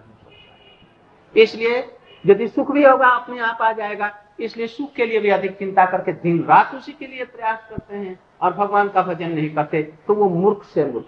इसलिए 1.34 1.78
यदि 2.24 2.48
सुख 2.48 2.70
भी 2.72 2.84
होगा, 2.84 3.08
अपने 3.08 3.38
आप 3.40 3.62
आ 3.62 3.72
जाएगा। 3.72 4.12
इसलिए 4.40 4.66
सुख 4.68 4.92
के 4.92 5.06
लिए 5.06 5.20
भी 5.20 5.30
अधिक 5.30 5.56
चिंता 5.58 5.84
करके 5.86 6.12
दिन 6.14 6.42
रात 6.44 6.74
उसी 6.74 6.92
के 6.92 7.06
लिए 7.06 7.24
प्रयास 7.26 7.66
करते 7.70 7.96
हैं 7.96 8.18
और 8.40 8.52
भगवान 8.54 8.88
का 8.88 9.02
भजन 9.02 9.30
नहीं 9.30 9.54
करते 9.54 9.82
तो 10.06 10.14
वो 10.14 10.28
मूर्ख 10.30 10.62
से 10.64 10.84
मूर्ख। 10.84 11.06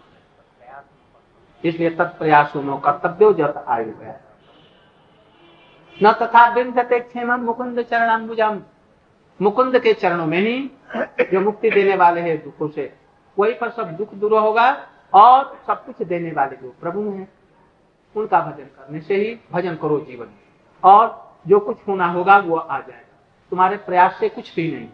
इसलिए 1.65 1.91
तत्प्रयासों 1.91 2.79
कर्तव्य 2.81 3.33
जत 3.35 3.65
आयु 3.69 3.93
गया 3.93 4.21
न 5.97 6.13
तथा 6.13 6.47
विंधते 6.55 6.99
क्षेम 7.01 7.33
मुकुंद 7.41 7.81
चरणाम्बुजम। 7.83 8.61
मुकुंद 9.41 9.79
के 9.79 9.93
चरणों 9.95 10.27
में 10.27 10.39
ही 10.39 10.59
जो 11.33 11.41
मुक्ति 11.41 11.71
देने 11.71 11.97
वाले 11.97 12.21
हैं 12.21 12.37
दुखों 12.45 12.69
से, 12.69 12.93
वही 13.37 13.53
पर 13.55 13.71
सब 13.71 13.97
दुख 13.97 14.15
दूर 14.15 14.33
होगा 14.35 14.71
और 15.15 15.57
सब 15.67 15.85
कुछ 15.87 16.07
देने 16.07 16.33
वाले 16.33 16.57
जो 16.57 16.75
प्रभु 16.81 17.01
हैं। 17.03 17.29
उनका 18.17 18.41
भजन 18.41 18.65
करने 18.65 19.01
से 19.01 19.17
ही 19.17 19.39
भजन 19.53 19.75
करो 19.75 19.99
जीवन 20.01 20.27
और 20.83 21.23
जो 21.47 21.59
कुछ 21.61 21.79
होना 21.89 22.07
होगा, 22.07 22.39
वो 22.39 22.57
आ 22.57 22.79
जाएगा। 22.79 23.01
तुम्हारे 23.53 23.77
प्रयास 23.77 24.17
से 24.21 24.29
कुछ 24.29 24.55
भी 24.57 24.71
नहीं। 24.73 24.89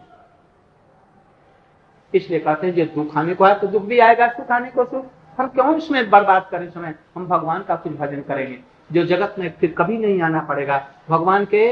इसलिए 2.13 2.39
कहते 2.39 2.67
हैं 2.67 2.73
जो 2.75 2.85
दुख 2.95 3.17
आने 3.17 3.33
को 3.33 3.45
है 3.45 3.59
तो 3.59 3.67
दुख 3.67 3.83
भी 3.83 3.99
आएगा, 3.99 4.27
सुख 4.27 4.51
आने 4.51 4.71
को 4.71 4.85
सुख। 4.85 5.05
हम 5.37 5.47
क्यों 5.47 5.75
इसमें 5.75 6.09
बर्बाद 6.09 6.47
करें 6.51 6.69
समय? 6.69 6.95
हम 7.15 7.27
भगवान 7.27 7.63
का 7.63 7.75
कुछ 7.75 7.93
भजन 7.93 8.21
करेंगे, 8.21 8.59
जो 8.91 9.03
जगत 9.05 9.35
में 9.39 9.49
फिर 9.51 9.73
कभी 9.77 9.97
नहीं 9.97 10.21
आना 10.21 10.41
पड़ेगा। 10.41 10.87
भगवान 11.09 11.45
के 11.45 11.67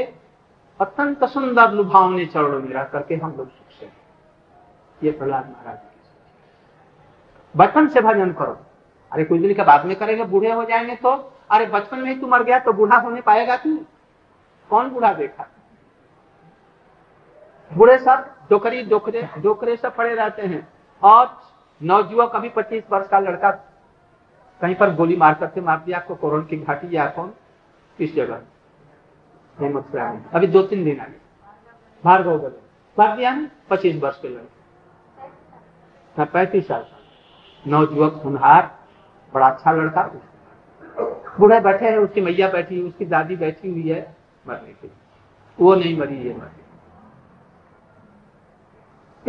अत्यंत 0.80 1.24
सुंदर 1.24 1.72
लुभावने 1.72 2.24
चरणों 2.26 2.60
में 2.60 2.72
रह 2.72 2.84
करके 2.84 3.14
हम 3.14 3.30
लोग 3.30 3.48
सुख 3.48 3.78
से 3.80 3.90
ये 5.02 5.10
प्रहलाद 5.10 5.48
महाराज 5.48 5.78
बचपन 7.54 7.88
से 7.88 8.00
भजन 8.00 8.32
करो। 8.32 8.56
अरे 9.12 9.24
कुछ 9.24 9.40
दिन 9.40 9.54
के 9.54 9.62
बाद 9.62 9.86
में 9.86 9.94
करेंगे, 9.96 10.24
बूढ़े 10.24 10.50
हो 10.52 10.64
जाएँगे 10.64 10.94
तो 10.96 11.16
अरे 11.50 11.66
बचपन 11.66 11.98
में 11.98 12.10
ही 12.10 12.20
तू 12.20 12.26
मर 12.26 12.42
गया 12.42 12.58
तो 12.58 12.72
बूढ़ा 12.72 12.96
होने 12.96 13.20
पाएगा 13.20 13.56
तू 13.56 13.76
कौन 14.70 14.90
बूढ़ा 14.90 15.12
देखा? 15.12 15.46
बूढ़े 17.70 17.98
सब 17.98 18.30
डोकरी 18.50 18.82
डोकरे 18.82 19.28
डोकरे 19.38 19.76
सब 19.76 19.94
पड़े 19.96 20.14
रहते 20.14 20.42
हैं। 20.42 20.68
और 21.02 21.40
नवजुवक 21.80 22.34
अभी 22.36 22.48
पच्चीस 22.48 22.84
वर्ष 22.92 23.08
का 23.08 23.18
लड़का 23.18 23.50
कहीं 24.60 24.74
पर 24.74 24.94
गोली 24.94 25.16
मार 25.16 25.34
करके 25.34 25.60
मार 25.60 25.78
दिया, 25.78 25.98
आपको 25.98 26.14
कोरोना 26.14 26.44
की 26.44 26.56
घाटी 26.56 26.96
या 26.96 27.06
कौन? 27.08 27.32
किस 27.98 28.14
जगह। 28.14 28.40
मथुरा 29.58 30.08
अभी 30.34 30.46
दो 30.46 30.62
तीन 30.62 30.84
दिन 30.84 31.00
आगे। 31.00 31.18
भार्गव 32.04 32.38
गले 32.38 32.60
मार 32.98 33.16
दिया 33.16 33.34
पच्चीस 33.70 34.02
वर्ष 34.02 34.20
के 34.20 34.28
लड़के। 34.28 36.24
पैंतीस 36.24 36.66
साल 36.68 36.82
का। 36.82 36.98
नवजुवक 37.66 38.20
हुनहार 38.24 38.70
बड़ा 39.32 39.48
अच्छा 39.48 39.72
लड़का। 39.72 40.02
बूढ़े 41.38 41.60
बैठे 41.60 41.90
हैं, 41.90 41.96
उसकी 41.96 42.20
मैया 42.20 42.48
बैठी 42.48 42.78
है 42.78 42.82
उसकी 42.82 43.04
दादी 43.04 43.36
बैठी 43.36 43.70
हुई 43.70 43.88
है 43.88 44.16
मरने 44.48 44.72
के 44.72 44.88
वो 45.58 45.74
नहीं 45.74 45.98
मरी 45.98 46.16
ये 46.16 46.34
मरी 46.34 46.60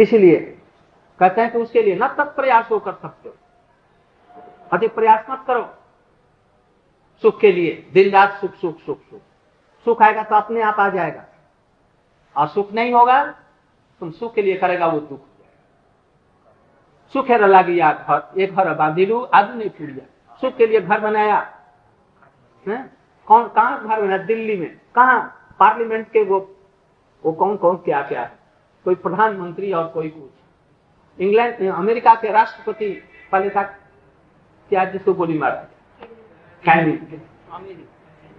इसलिए 0.03 0.39
कहते 1.19 1.41
हैं 1.41 1.51
कि 1.51 1.57
उसके 1.57 1.81
लिए 1.81 1.95
न 1.95 2.07
तक 2.07 2.35
प्रयास 2.35 2.69
हो 2.71 2.79
कर 2.79 2.93
सकते 2.93 3.29
हो। 3.29 3.35
अधिक 4.73 4.95
प्रयास 4.95 5.25
मत 5.29 5.43
करो। 5.47 5.63
सुख 7.21 7.39
के 7.39 7.51
लिए, 7.51 7.89
दिन 7.93 8.11
रात 8.11 8.31
सुख 8.31 8.55
सुख 8.55 8.79
सुख 8.79 9.01
सुख। 9.01 9.19
सुख 9.85 10.01
आएगा 10.01 10.23
तो 10.23 10.35
अपने 10.35 10.61
आप 10.61 10.79
आ 10.79 10.89
जाएगा। 10.89 11.25
और 12.35 12.47
सुख 12.47 12.71
नहीं 12.73 12.93
होगा, 12.93 13.23
तुम 14.01 14.11
सुख 14.11 14.33
के 14.33 14.41
लिए 14.41 14.57
करेगा, 14.57 14.87
वो 14.87 14.99
दुख 14.99 15.21
सुख 17.13 17.29
है 17.29 17.37
रला 17.37 17.61
गया 17.61 17.91
घर, 17.91 18.41
एक 18.41 18.55
घर 18.55 18.73
बांधी 18.73 19.05
लू 19.05 19.21
आदमी 19.23 19.57
नहीं 19.57 19.69
छूट 19.69 20.03
सुख 20.41 20.57
के 20.57 20.67
लिए 20.67 20.81
घर 20.81 20.99
बनाया। 20.99 21.60
है? 22.67 22.89
कौन, 23.25 23.47
कहा 23.47 23.77
घर 23.77 24.01
बना 24.01 24.17
दिल्ली 24.17 24.57
में। 24.57 24.69
कहा? 24.95 25.19
पार्लियामेंट 25.59 26.09
के 26.11 26.23
वो 26.23 26.39
वो 27.23 27.31
कौन 27.31 27.57
कौन 27.57 27.75
क्या 27.77 28.01
क्या 28.01 28.21
है? 28.21 28.31
कोई 28.83 28.95
प्रधानमंत्री 28.95 29.71
और 29.73 29.87
कोई 29.87 30.09
कुछ। 30.09 30.29
इंग्लैंड, 31.19 31.71
अमेरिका 31.71 32.13
के 32.15 32.31
राष्ट्रपति 32.31 32.89
पहले 33.31 33.49
था 33.49 33.63
क्या, 33.63 34.85
जिसको 34.85 35.13
गोली 35.13 35.37
मारा 35.37 35.67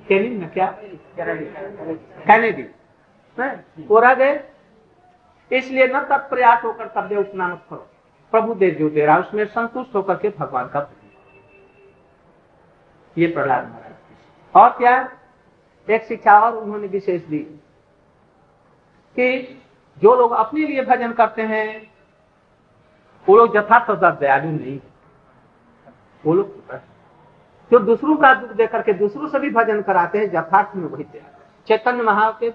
कैनिन 0.08 0.40
ना 0.40 0.48
क्या? 0.48 0.66
कैनेडी। 2.26 2.62
वो 3.86 3.98
रह 4.00 4.14
गए। 4.14 4.40
इसलिए 5.52 5.86
न 5.88 6.00
तब 6.00 6.26
प्रयास 6.30 6.64
होकर 6.64 6.86
तब 6.86 7.12
उतना 7.18 7.48
मत 7.48 7.62
करो। 7.70 7.88
प्रभु 8.32 8.54
दे 8.54 8.70
जो 8.70 8.88
दे 8.90 9.04
रहा 9.06 9.18
उसमें 9.18 9.44
संतुष्ट 9.46 9.94
होकर 9.94 10.16
के 10.16 10.28
भगवान 10.38 10.68
का 10.68 10.90
ये 13.18 13.26
प्रहलाद 13.26 13.64
और 14.54 14.68
क्या? 14.70 14.96
एक 15.88 16.04
शिक्षा 16.04 16.38
और 16.40 16.56
उन्होंने 16.56 16.86
विशेष 16.86 17.22
दी 17.22 17.38
कि 19.16 19.60
जो 20.02 20.14
लोग 20.16 20.32
अपने 20.32 20.66
लिए 20.66 20.82
भजन 20.84 21.12
करते 21.12 21.42
हैं, 21.42 21.92
वो 23.26 23.36
लोग 23.36 23.56
यथार्थ 23.56 23.90
दयालु 24.20 24.50
नहीं 24.50 24.78
वो 26.24 26.34
लोग 26.34 26.80
जो 27.70 27.78
दूसरों 27.78 28.16
का 28.16 28.32
दुख 28.34 28.50
देकर 28.50 28.82
के 28.82 28.92
दूसरों 28.92 29.28
से 29.28 29.38
भी 29.38 29.50
भजन 29.50 29.82
कराते 29.82 30.18
हैं, 30.18 30.26
यथार्थ 30.26 30.76
में 30.76 30.88
वही 30.88 31.04
दया 31.04 31.24
चैतन्य 31.68 32.02
महा 32.02 32.30
के 32.42 32.50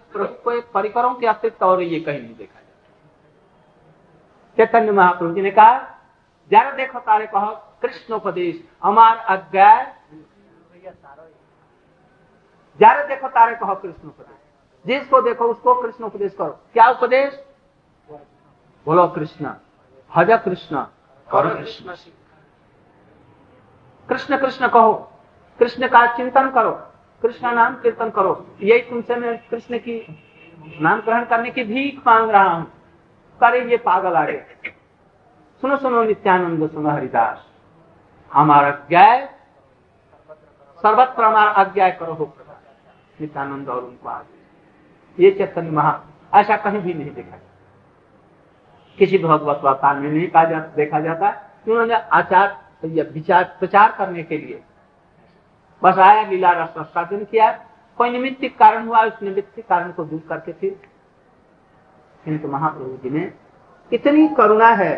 परिकरों 0.74 1.13
के 1.13 1.27
अस्तित्व 1.27 1.66
और 1.66 1.82
ये 1.82 2.00
कहीं 2.00 2.22
नहीं 2.22 2.36
देखा 2.36 2.60
जाता। 2.60 2.96
चैतन्य 4.58 4.92
महाप्रभु 4.92 5.34
जी 5.36 5.42
ने 5.42 5.51
कहा 5.51 5.77
जरा 6.51 6.72
देखो 6.72 7.00
तारे 7.00 7.27
कहो, 7.27 7.51
कृष्णोपदेश, 7.82 8.63
अमार 8.84 9.18
अज्ञा 9.30 9.70
जरा 12.80 13.04
देखो, 13.04 13.28
तारे 13.28 13.56
कहो, 13.56 13.76
कृष्ण 13.76 14.08
उपदेश। 14.08 14.38
जिसको 14.88 15.22
देखो, 15.22 15.46
उसको 15.46 15.82
कृष्ण 15.82 16.04
उपदेश 16.04 16.36
करो। 16.36 16.60
क्या 16.74 16.90
उपदेश? 16.90 17.46
बोलो, 18.86 19.08
कृष्ण। 19.08 19.54
हज 20.16 20.32
कृष्ण, 20.32 20.86
करो 21.32 21.50
कृष्ण। 21.50 21.96
कृष्ण 24.10 24.38
कृष्ण 24.38 24.68
कहो। 24.68 25.12
कृष्ण 25.60 25.88
का 25.88 26.18
चिंतन 26.18 26.50
करो। 26.50 26.72
कृष्ण 27.22 27.52
नाम 27.52 27.76
कीर्तन 27.76 28.10
करो। 28.10 28.48
यही 28.62 28.80
तुमसे 28.80 29.16
मैं 29.16 29.48
कृष्ण 29.50 29.78
की 29.78 30.24
नाम 30.82 31.02
ग्रहण 31.02 31.26
करने 31.26 31.52
की 31.52 31.64
भीख 31.64 32.08
मांग 32.08 32.30
रहा 32.30 32.54
हूँ। 32.54 32.72
करे 33.40 33.70
ये 33.72 33.78
पागल 33.78 34.14
आ 34.14 34.26
गए 34.26 34.46
सुनो 35.62 35.78
सुनो, 35.78 36.04
नित्यानंद 36.04 36.72
सुनो, 36.72 36.90
हरिदास। 36.90 37.48
हमारा 38.34 38.70
ज्ञाय 38.90 39.38
सर्वत्र 40.78 41.24
हमारा 41.24 41.52
अज्ञाय 41.52 41.92
करो, 41.92 42.14
हो 42.14 42.26
नित्यानंद 43.22 43.70
और 43.70 43.84
उनको 43.84 44.10
आगे 44.10 45.24
ये 45.24 45.32
चैतन्य 45.32 45.72
महा, 45.72 46.02
ऐसा 46.34 46.58
कहीं 46.58 46.82
भी 46.82 46.94
नहीं 46.94 47.12
देखा 47.12 47.30
जाता। 47.30 47.46
किसी 48.98 49.18
भगवत 49.18 49.62
अवतार 49.66 50.00
में 50.00 50.10
नहीं 50.10 50.28
जाता, 50.28 50.60
देखा 50.76 51.00
जाता। 51.00 51.30
उन्होंने 51.68 51.94
आचार, 51.94 52.58
या 52.86 53.04
विचार, 53.04 53.44
प्रचार 53.60 53.92
करने 53.92 54.24
के 54.24 54.38
लिए। 54.38 54.62
बस 55.82 55.98
आया, 56.00 56.24
लीला 56.30 56.52
रस 56.54 56.74
साधन 56.88 57.24
किया। 57.24 57.52
कोई 57.98 58.10
निमित्तिक 58.10 58.58
कारण 58.58 58.88
हुआ, 58.88 59.04
उस 59.04 59.22
निमित्तिक 59.24 59.68
कारण 59.68 59.92
को 59.92 60.04
दूर 60.04 60.22
करके 60.30 60.52
फिर 60.52 60.80
किंतु 62.26 62.48
महाप्रभु 62.48 62.98
जी 63.04 63.10
ने 63.10 63.32
इतनी 63.92 64.28
करुणा 64.28 64.68
है 64.68 64.96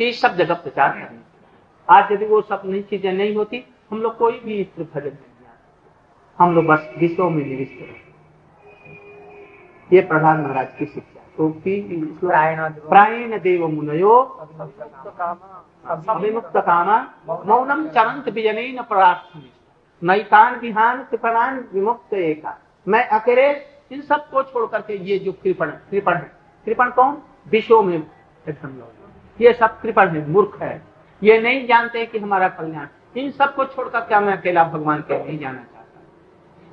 कि 0.00 0.12
सब 0.12 0.36
जगह 0.36 0.54
प्रचार 0.54 0.90
करने 0.90 1.22
आज 1.88 2.12
यदि 2.12 2.26
वो 2.26 2.40
सब 2.42 2.62
नई 2.64 2.82
चीज़ें 2.82 3.12
नहीं 3.12 3.34
होती, 3.36 3.64
हम 3.90 4.00
लोग 4.02 4.16
कोई 4.18 4.40
भी 4.40 4.54
इस 4.54 4.80
भजन 4.80 5.04
नहीं 5.04 5.33
हम 6.38 6.54
लोग 6.54 6.64
बस 6.66 6.88
विश्व 6.98 7.28
में 7.30 7.44
निविष्ट 7.46 7.80
रहते 7.80 8.12
ये 9.90 10.00
प्रधान 10.02 10.40
महाराज 10.40 10.68
की 10.78 10.86
शिक्षा। 10.86 11.20
तो 11.36 11.48
प्रायण 12.88 13.38
देव 13.40 13.66
मुनयो 13.68 14.14
अभिमुक्त 16.08 16.56
कामा 16.58 16.98
मौनम 17.46 17.86
चरंत 17.88 18.28
विजन 18.28 18.82
प्रार्थना। 18.82 19.42
नैतान 20.02 20.58
विहान 20.60 21.02
कृपणान 21.02 21.58
विमुक्त 21.74 22.14
एका। 22.14 22.58
मैं 22.86 23.04
अकेले 23.10 23.46
इन 23.92 24.00
सबको 24.02 24.42
छोड़ 24.42 24.66
करके 24.66 24.94
ये 25.04 25.18
जो 25.18 25.32
कृपण 25.34 25.70
कृपण 25.90 26.14
है। 26.14 26.30
कृपण 26.66 26.90
कौन? 26.90 27.22
विश्व 27.46 27.82
में 27.82 28.02
ये 29.38 29.52
सब 29.52 29.80
कृपण 29.80 30.08
है 30.08 30.28
मूर्ख 30.28 30.60
है। 30.62 30.82
ये 31.22 31.40
नहीं 31.40 31.66
जानते 31.66 32.06
कि 32.06 32.18
हमारा 32.18 32.48
कल्याण। 32.50 32.86
इन 33.16 33.30
सबको 33.32 33.64
छोड़कर 33.66 34.00
क्या 34.00 34.20
मैं 34.20 34.36
अकेला 34.36 34.64
भगवान 34.64 35.00
के 35.00 35.24
नहीं 35.24 35.38
जाना 35.38 35.64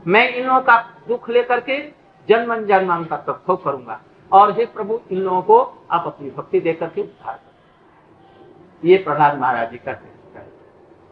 मैं 0.08 0.28
इन 0.30 0.46
लोगों 0.46 0.62
का 0.62 0.80
दुख 1.08 1.30
लेकर 1.30 1.60
के 1.60 1.80
जन्म 2.28 2.56
जन्म 2.66 3.04
का 3.06 3.18
तत्व 3.20 3.56
करूँगा। 3.56 4.00
और 4.32 4.52
हे 4.52 4.66
प्रभु 4.66 5.00
इन 5.12 5.18
लोगों 5.18 5.42
को 5.42 5.60
आप 5.92 6.04
अपनी 6.08 6.30
भक्ति 6.30 6.60
देकर 6.60 6.90
के 6.90 7.02
उद्धार 7.02 7.36
कर। 7.36 8.88
ये 8.88 8.98
प्रहलाद 8.98 9.38
महाराज 9.40 9.72
जी 9.72 9.78
करते 9.78 10.10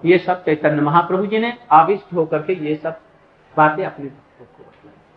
ये 0.04 0.18
सब 0.18 0.44
चैतन्य 0.44 0.82
महाप्रभु 0.82 1.26
जी 1.26 1.40
ने 1.40 1.58
आविष्ट 1.72 2.14
होकर 2.14 2.42
के 2.42 2.54
ये 2.66 2.76
सब 2.76 3.00
बातें 3.58 3.84
अपने 3.86 4.06
भक्तों 4.06 4.46
को 4.46 4.64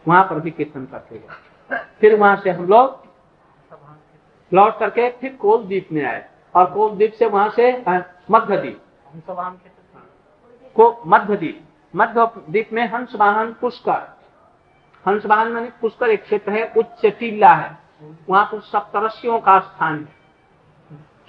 वहाँ 0.06 0.24
पर 0.24 0.40
भी 0.40 0.50
कीर्तन 0.50 0.86
करते 0.86 1.18
गए। 1.18 1.78
फिर 2.00 2.18
वहाँ 2.18 2.36
से 2.36 2.50
हम 2.50 2.66
लोग 2.66 3.00
लौट 4.52 4.78
करके 4.78 5.08
फिर 5.10 5.34
कोल 5.34 5.64
द्वीप 5.64 5.88
में 5.92 6.04
आए। 6.04 6.24
और 6.54 6.64
कोल 6.70 6.90
द्वीप 6.90 7.12
से 7.12 7.26
वहाँ 7.26 7.50
से 7.50 7.72
मध्य 8.30 8.56
द्वीप। 8.56 8.80
को 10.76 11.02
मध्य 11.06 11.36
द्वीप। 11.36 11.64
मध्य 11.96 12.26
द्वीप 12.38 12.70
में 12.72 12.86
हंस 12.88 13.14
वाहन 13.14 13.52
पुष्कर। 13.52 14.16
हंस 15.06 15.26
वाहन 15.26 15.48
मैंने 15.48 15.70
पुष्कर 15.80 16.10
एक 16.10 16.22
क्षेत्र 16.22 16.52
है, 16.52 16.72
उच्च 16.76 17.06
टीला 17.06 17.54
है। 17.54 17.78
वहाँ 18.28 18.44
पर 18.44 18.60
सप्तरसियों 18.60 19.38
का 19.40 19.58
स्थान 19.60 19.98
है। 19.98 20.20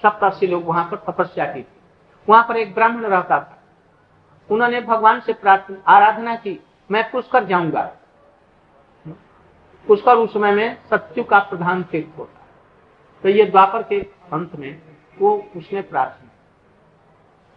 सप्तर्षि 0.02 0.46
लोग 0.46 0.66
वहाँ 0.66 0.84
पर 0.84 1.12
तपस्या 1.12 1.44
की 1.52 1.62
थी। 1.62 1.66
वहाँ 2.28 2.44
पर 2.48 2.56
एक 2.56 2.74
ब्राह्मण 2.74 3.04
रहता 3.04 3.40
था। 3.40 3.58
उन्होंने 4.50 4.80
भगवान 4.80 5.20
से 5.20 5.32
प्रार्थना 5.32 5.82
आराधना 5.86 6.34
की, 6.36 6.60
मैं 6.90 7.10
पुष्कर 7.10 7.44
जाऊँगा। 7.44 7.82
पुष्कर 9.86 10.16
उस 10.16 10.32
समय 10.32 10.52
में 10.52 10.76
सत्यु 10.90 11.24
का 11.24 11.38
प्रधान 11.38 11.82
तीर्थ 11.82 12.18
होता 12.18 12.46
तो 13.22 13.28
ये 13.28 13.44
द्वापर 13.44 13.82
के 13.82 14.00
अंत 14.32 14.54
में 14.56 14.82
वो 15.18 15.36
उसने 15.56 15.82
प्रार्थना 15.82 16.30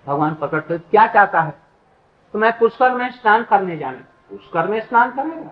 भगवान 0.07 0.35
पकड़ते 0.35 0.77
क्या 0.77 1.07
चाहता 1.07 1.41
है? 1.41 1.66
तो 2.33 2.39
मैं 2.39 2.59
पुष्कर 2.59 2.91
में 2.91 3.11
स्नान 3.11 3.43
करने 3.43 3.77
जाने। 3.77 3.97
पुष्कर 3.97 4.67
में 4.67 4.79
स्नान 4.81 5.11
करेगा 5.11 5.51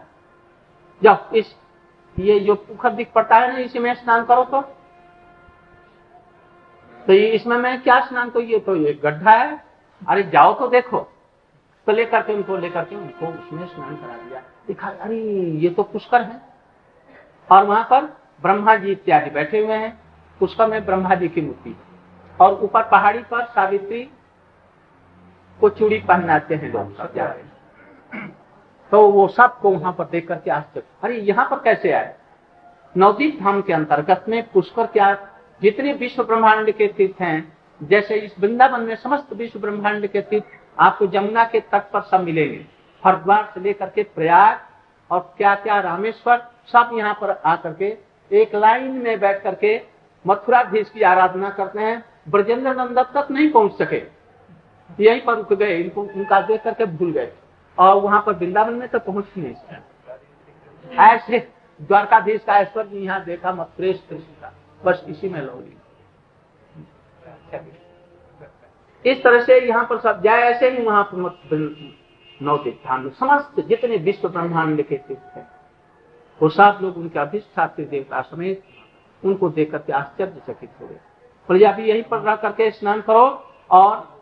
जब 1.03 1.35
इस, 1.35 1.55
ये 2.19 2.39
जो 2.39 2.55
पुखर 2.55 2.89
दिख 2.89 3.11
पड़ता 3.15 3.35
है 3.35 3.53
ना, 3.53 3.57
इसी 3.57 3.79
में 3.79 3.93
स्नान 3.93 4.25
करो 4.25 4.43
तो। 4.43 4.61
तो 7.07 7.13
ये, 7.13 7.27
इसमें 7.27 7.57
मैं 7.57 7.81
क्या 7.81 8.05
स्नान 8.05 8.29
तो 8.29 8.39
ये 8.39 8.59
तो 8.59 8.75
ये 8.75 8.93
गड्ढा 8.93 9.31
है। 9.31 9.65
अरे 10.09 10.23
जाओ 10.23 10.53
तो 10.53 10.67
देखो। 10.67 10.99
तो 11.85 11.91
लेकर 11.91 12.21
के 12.21 12.33
उनको, 12.33 12.57
लेकर 12.57 12.83
के 12.83 12.95
उनको 12.95 13.27
उसमें 13.27 13.67
स्नान 13.67 13.95
करा 13.95 14.13
दिया। 14.13 14.41
दिखा, 14.67 14.87
अरे 14.87 15.19
ये 15.41 15.69
तो 15.69 15.83
पुष्कर 15.83 16.21
है। 16.21 16.41
और 17.51 17.65
वहाँ 17.65 17.83
पर 17.83 18.01
ब्रह्मा 18.41 18.75
जी 18.75 18.91
इत्यादि 18.91 19.29
बैठे 19.29 19.65
हुए 19.65 19.75
हैं। 19.75 19.99
पुष्कर 20.39 20.67
में 20.67 20.85
ब्रह्मा 20.85 21.15
जी 21.15 21.27
की 21.27 21.41
मूर्ति। 21.41 21.77
और 22.41 22.53
ऊपर 22.53 22.83
पहाड़ी 22.83 23.19
पर 23.19 23.45
सावित्री 23.45 24.09
को 25.59 25.69
चूड़ी 25.69 25.99
पहनाते 25.99 26.55
हैं 26.55 26.71
लोग 26.73 26.95
तो 28.91 29.07
वो 29.09 29.27
सबको 29.27 29.69
वहाँ 29.69 29.93
पर 29.93 30.05
देख 30.05 30.27
करके 30.27 30.51
आश्चर्य। 30.51 30.83
अरे, 31.03 31.15
यहाँ 31.17 31.45
पर 31.45 31.57
कैसे 31.57 31.91
आए? 31.91 32.15
नवदीप 32.95 33.39
धाम 33.39 33.61
के 33.61 33.73
अंतर्गत 33.73 34.25
में 34.29 34.43
पुष्कर 34.49 34.85
क्या 34.87 35.13
जितने 35.61 35.93
विश्व 35.93 36.23
ब्रह्मांड 36.23 36.71
के 36.71 36.87
तीर्थ 36.87 37.21
हैं, 37.21 37.57
जैसे 37.81 38.15
इस 38.15 38.35
वृंदावन 38.39 38.81
में 38.81 38.95
समस्त 38.95 39.33
विश्व 39.33 39.59
ब्रह्मांड 39.59 40.07
के 40.07 40.21
तीर्थ 40.21 40.45
आपको 40.79 41.07
जमुना 41.07 41.43
के 41.43 41.59
तट 41.61 41.89
पर 41.91 42.01
सब 42.01 42.23
मिलेंगे। 42.23 42.65
हरिद्वार 43.03 43.49
से 43.53 43.59
लेकर 43.59 43.89
के 43.89 44.03
प्रयाग 44.05 44.59
और 45.09 45.19
क्या 45.37 45.55
क्या 45.55 45.79
रामेश्वर, 45.81 46.37
सब 46.67 46.89
यहाँ 46.93 47.13
पर 47.13 47.31
आकर 47.45 47.73
के 47.73 47.97
एक 48.31 48.55
लाइन 48.55 48.91
में 48.97 49.19
बैठ 49.19 49.41
करके 49.43 49.79
मथुराधीश 50.25 50.89
की 50.89 51.01
आराधना 51.03 51.49
करते 51.49 51.79
हैं। 51.79 52.03
ब्रजेंद्र 52.29 52.73
नंदन 52.73 53.03
तक 53.13 53.27
नहीं 53.31 53.51
पहुँच 53.51 53.71
सके। 53.73 54.14
यहीं 54.89 55.21
पर 55.21 55.35
रुक 55.35 55.53
गए, 55.53 55.75
इनको, 55.75 56.01
उनका 56.03 56.39
देख 56.41 56.63
करके 56.63 56.85
भूल 56.87 57.11
गए। 57.11 57.31
और 57.77 57.95
वहाँ 57.95 58.21
पर 58.25 58.33
वृंदावन 58.33 58.73
में 58.73 58.87
तो 58.89 58.99
पहुँच 59.01 59.25
नहीं। 59.37 59.53
ऐसे 61.05 61.39
द्वारकाधीश 61.79 62.41
का 62.43 62.57
ऐश्वर्य 62.57 62.97
यहाँ 62.97 63.23
देखा 63.25 63.51
कृष्ण 63.77 64.17
का। 64.17 64.53
बस 64.83 65.03
इसी 65.09 65.29
में 65.29 65.41
लो 65.41 65.63
इस 69.05 69.23
तरह 69.23 69.43
से 69.43 69.59
यहाँ 69.59 69.85
पर 69.85 69.99
सब 69.99 70.21
जाए, 70.23 70.41
ऐसे 70.43 70.69
ही 70.69 70.83
वहाँ 70.83 71.03
पर 71.13 71.57
नौतिक 72.41 72.79
धाम 72.85 73.09
समस्त 73.11 73.59
जितने 73.67 73.97
विश्व 73.97 74.27
ब्रह्मांड 74.29 74.81
के 74.83 74.95
तीर्थ 74.97 75.37
हैं 75.37 75.47
वो 76.41 76.49
सात 76.49 76.81
लोग 76.81 76.97
उनके 76.97 77.19
अधिष्ठात्री 77.19 77.85
देवता 77.85 78.21
समेत 78.21 78.63
उनको 79.23 79.49
देख 79.49 79.71
करके 79.71 79.93
आश्चर्यचकित 79.93 80.69
हो 80.81 80.87
गए। 80.87 80.99
प्रजा 81.49 81.69
यहीं 81.79 82.03
पर 82.03 82.19
रह 82.19 82.35
करके 82.35 82.69
स्नान 82.71 83.01
करो 83.01 83.25
और 83.71 84.14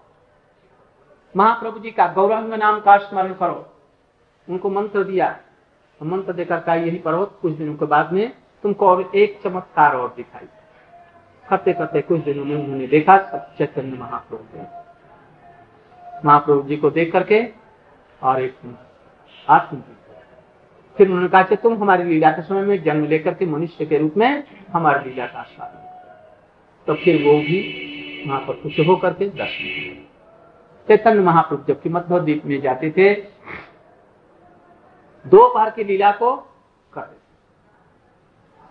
महाप्रभु 1.36 1.80
जी 1.80 1.91
का 1.91 2.08
गौरंग 2.08 2.54
नाम 2.54 2.80
का 2.80 2.98
स्मरण 2.98 3.34
करो। 3.34 3.69
उनको 4.48 4.69
मंत्र 4.69 5.04
दिया। 5.04 5.30
तो 6.02 6.06
मंत्र 6.06 6.34
देकर 6.34 6.60
का 6.60 6.76
यही 6.76 6.98
पढ़ो 6.98 7.26
कुछ 7.41 7.54
दिनों 7.54 7.76
के 7.76 7.86
बाद 7.86 8.12
में 8.13 8.32
तुमको 8.63 8.88
और 8.88 9.12
एक 9.15 9.39
चमत्कार 9.43 9.96
और 9.96 10.13
दिखाई। 10.17 10.48
करते 11.46 11.74
करते 11.74 12.02
कुछ 12.02 12.24
दिनों 12.24 12.46
में 12.46 12.56
उन्होंने 12.56 12.88
देखा, 12.88 13.17
सब 13.17 13.56
चैतन्य 13.58 13.98
महाप्रभु 13.98 14.65
महाप्रभु 16.26 16.62
जी 16.67 16.78
को 16.78 16.89
देख 16.89 17.12
करके 17.12 17.43
और 18.22 18.41
एक 18.41 18.56
आत्म 19.48 19.82
फिर 20.98 21.08
उन्होंने 21.08 21.30
कहा 21.30 21.43
कि 21.43 21.56
तुम 21.56 21.78
हमारी 21.78 22.04
लीला 22.04 22.32
के 22.32 22.41
समय 22.41 22.62
में 22.62 22.84
जन्म 22.84 23.06
लेकर 23.06 23.34
के 23.34 23.46
मनुष्य 23.46 23.86
के 23.86 23.98
रूप 23.98 24.17
में 24.17 24.43
हमारी 24.74 25.10
लीला 25.10 25.26
का 25.26 25.39
आस्वादन 25.39 25.80
तो 26.88 26.93
फिर 26.93 27.24
वो 27.24 27.34
भी 27.39 27.60
वहाँ 28.28 28.39
पर 28.39 28.54
खुश 28.54 28.80
होकर 28.88 29.13
के 29.13 29.30
दर्शन 29.30 30.06
चैतन्य 30.88 31.22
महाप्रभु 31.22 31.63
जबकि 31.63 31.89
मध्य 31.89 32.19
द्वीप 32.19 32.46
में 32.46 32.60
जाते 32.62 32.89
थे 32.91 33.13
दो 35.26 35.48
बार 35.54 35.69
की 35.69 35.84
लीला 35.84 36.12
को 36.12 36.36
कर 36.93 37.02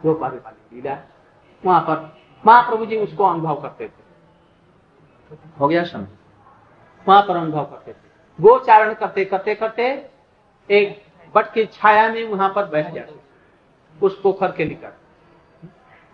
दो 0.01 0.15
बार 0.15 0.31
वाली 0.35 0.77
लीला। 0.77 0.97
वहाँ 1.65 1.81
पर 1.81 1.97
महाप्रभु 2.45 2.87
जी 2.87 2.97
उसको 2.97 3.25
अनुभव 3.25 3.61
करते 3.63 3.89
थे। 3.89 5.37
हो 5.61 5.69
गया 5.69 5.85
समझ 5.85 6.09
वहाँ 7.07 7.23
पर 7.23 7.37
अनुभव 7.37 7.65
करते 7.65 7.93
थे। 7.93 8.11
गोचारण 8.39 8.95
करते 8.95 9.25
करते 9.25 9.55
करते 9.55 9.85
एक 10.69 11.03
बट 11.35 11.53
की 11.53 11.65
छाया 11.67 12.09
में 12.09 12.25
वहाँ 12.25 12.53
पर 12.55 12.67
बैठ 12.67 12.93
जाते 12.95 13.21
उस 13.97 14.21
पोखर 14.21 14.53
के 14.53 14.65
निकट। 14.65 14.95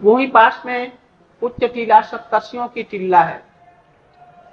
वही 0.00 0.26
पास 0.26 0.62
में 0.66 0.92
उच्च 1.42 1.64
टीला 1.64 2.00
सप्तर्षियों 2.02 2.68
की 2.68 2.82
टीला 2.82 3.22
है। 3.22 3.42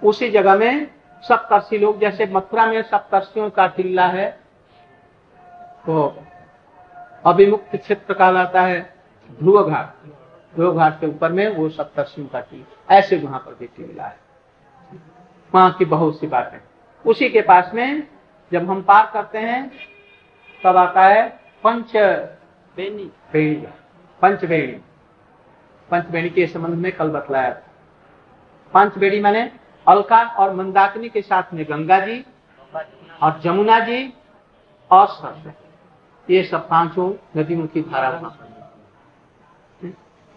उसी 0.04 0.30
जगह 0.30 0.56
में 0.56 0.95
सप्तर्षि 1.28 1.78
लोग, 1.78 2.00
जैसे 2.00 2.26
मथुरा 2.26 2.66
में 2.66 2.82
सप्तर्षियों 2.84 3.50
का 3.50 3.68
टिल्ला 3.68 4.06
है 4.08 4.30
तो 5.86 6.04
अभिमुक्त 7.26 7.76
क्षेत्र 7.76 8.14
कहलाता 8.14 8.62
है 8.62 8.80
ध्रुव 9.30 9.64
घाट 9.64 10.08
ध्रुव 10.56 10.78
घाट 10.78 11.00
के 11.00 11.08
ऊपर 11.08 11.32
में 11.32 11.48
वो 11.56 11.68
सप्तर्षियों 11.70 12.28
का 12.28 12.40
टीला 12.42 12.96
ऐसे 12.96 13.18
वहाँ 13.18 13.40
पर 13.40 13.54
भी 13.54 13.66
टीला 13.68 14.04
है। 14.04 14.18
वहाँ 15.54 15.72
की 15.72 15.86
बहुत 15.86 16.20
सी 16.20 16.28
बातें। 16.28 16.58
उसी 17.06 17.30
के 17.30 17.42
पास 17.42 17.72
में 17.74 18.08
जब 18.52 18.70
हम 18.70 18.82
पार 18.82 19.10
करते 19.14 19.38
हैं, 19.40 19.72
तब 20.62 20.78
आता 20.78 21.04
है 21.04 21.28
पंच 21.64 21.92
बेनी 22.78 23.12
पंचवेणी। 24.22 24.80
पंचवेणी 25.90 26.30
के 26.30 26.48
संबंध 26.48 26.76
में 26.76 26.92
कल 26.92 27.10
बतलाया 27.10 27.54
था। 27.54 27.64
पाँच 28.74 28.98
बेड़ी 28.98 29.20
माने 29.22 29.50
अलका 29.88 30.22
और 30.40 30.54
मंदाकिनी 30.56 31.10
के 31.10 31.22
साथ 31.22 31.54
में 31.54 31.66
गंगा 31.70 32.00
जी 32.06 32.24
और 33.24 33.40
जमुना 33.44 33.80
जी 33.80 34.14
और 34.92 35.08
सरस्वती। 35.08 36.34
ये 36.34 36.44
सब 36.44 36.68
पाँचों 36.70 37.12
नदीमुखी 37.38 37.82
धारा 37.82 38.10
वहाँ 38.10 38.30
पर 38.32 38.54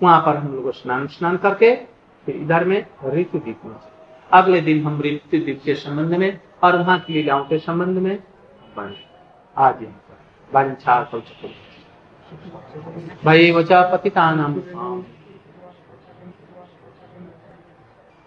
वहाँ 0.01 0.21
पर 0.23 0.37
हम 0.37 0.55
लोग 0.55 0.73
स्नान 0.75 1.07
स्नान 1.09 1.37
करके 1.37 1.75
फिर 2.27 2.37
इधर 2.37 2.65
में 2.65 2.79
ऋतु 3.07 3.39
द्वीप 3.39 3.61
में 3.65 3.77
अगले 4.31 4.61
दिन 4.61 4.85
हम 4.87 5.01
ऋतु 5.03 5.39
द्वीप 5.39 5.61
के 5.65 5.75
संबंध 5.77 6.15
में 6.15 6.41
और 6.65 6.77
वहाँ 6.77 6.99
की 7.01 7.13
लीलाओं 7.13 7.45
के 7.45 7.59
संबंध 7.59 7.99
में 7.99 8.19
आज 9.57 9.87
वांछा 10.51 11.03
कल्चर 11.13 11.55
भाई 13.25 13.51
वचा 13.53 13.83
पतिता 13.93 14.31
नाम 14.35 14.55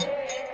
जय 0.00 0.53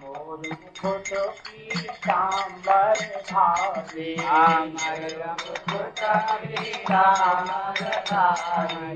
मोर 0.00 0.42
मुकुट 0.48 1.08
पीताम्बर 1.46 2.98
भावे 3.30 4.08
अमर 4.40 5.04
मुकुट 5.40 6.00
पीताम्बर 6.42 7.80
भावे 8.10 8.90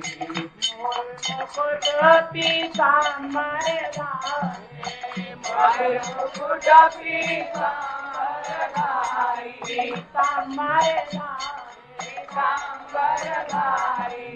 मोर 0.81 1.09
मुकुट 1.31 1.89
पीताम्बर 2.33 3.71
भावे 3.97 5.35
मोर 5.45 5.81
मुकुट 6.09 6.69
पीताम्बर 6.97 8.51
भावे 8.77 9.49
पीताम्बर 9.65 10.93
भावे 11.15 11.73
पीताम्बर 12.01 13.25
भावे 13.53 14.27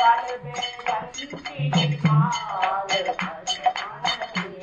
तल 0.00 0.36
बेलंती 0.44 1.96
माल 2.06 2.92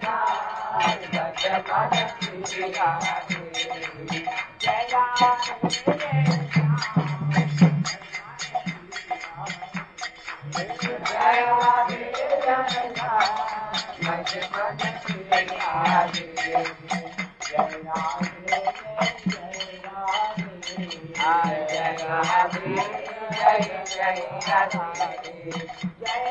जय 1.41 1.57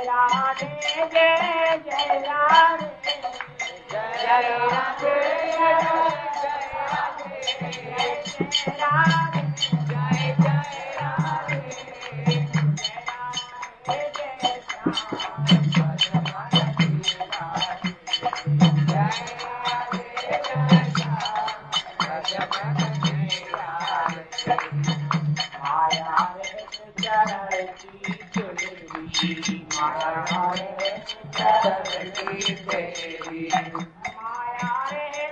राधे 0.06 0.68
जय 1.12 1.76
जय 1.84 2.18
राधे 2.26 3.69
Jaya 4.22 4.68
Jaya 5.56 6.29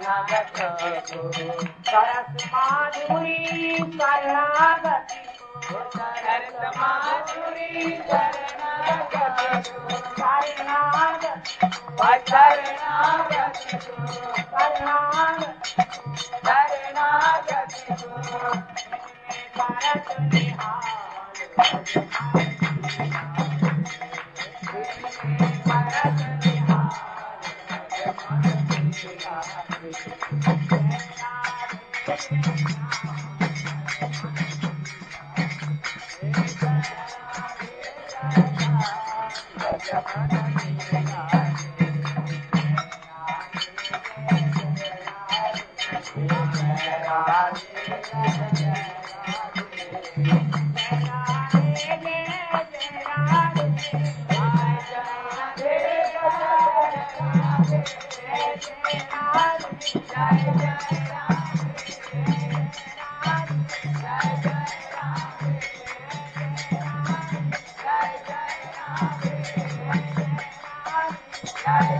शरणागत 0.00 0.58
गुरु 1.08 1.64
सरस 1.86 2.44
माधुरी 2.52 3.76
शरणागत 3.76 5.12
सरस 5.94 6.54
माधुरी 6.76 7.90
शरणागत 8.08 9.26
शरणागत 10.18 11.34
शरणागत 11.90 13.58
शरणागत 14.54 15.66
शरणागत 16.38 17.72
गुरु 17.92 18.52
सरस 19.56 20.16
निहाल 20.32 20.90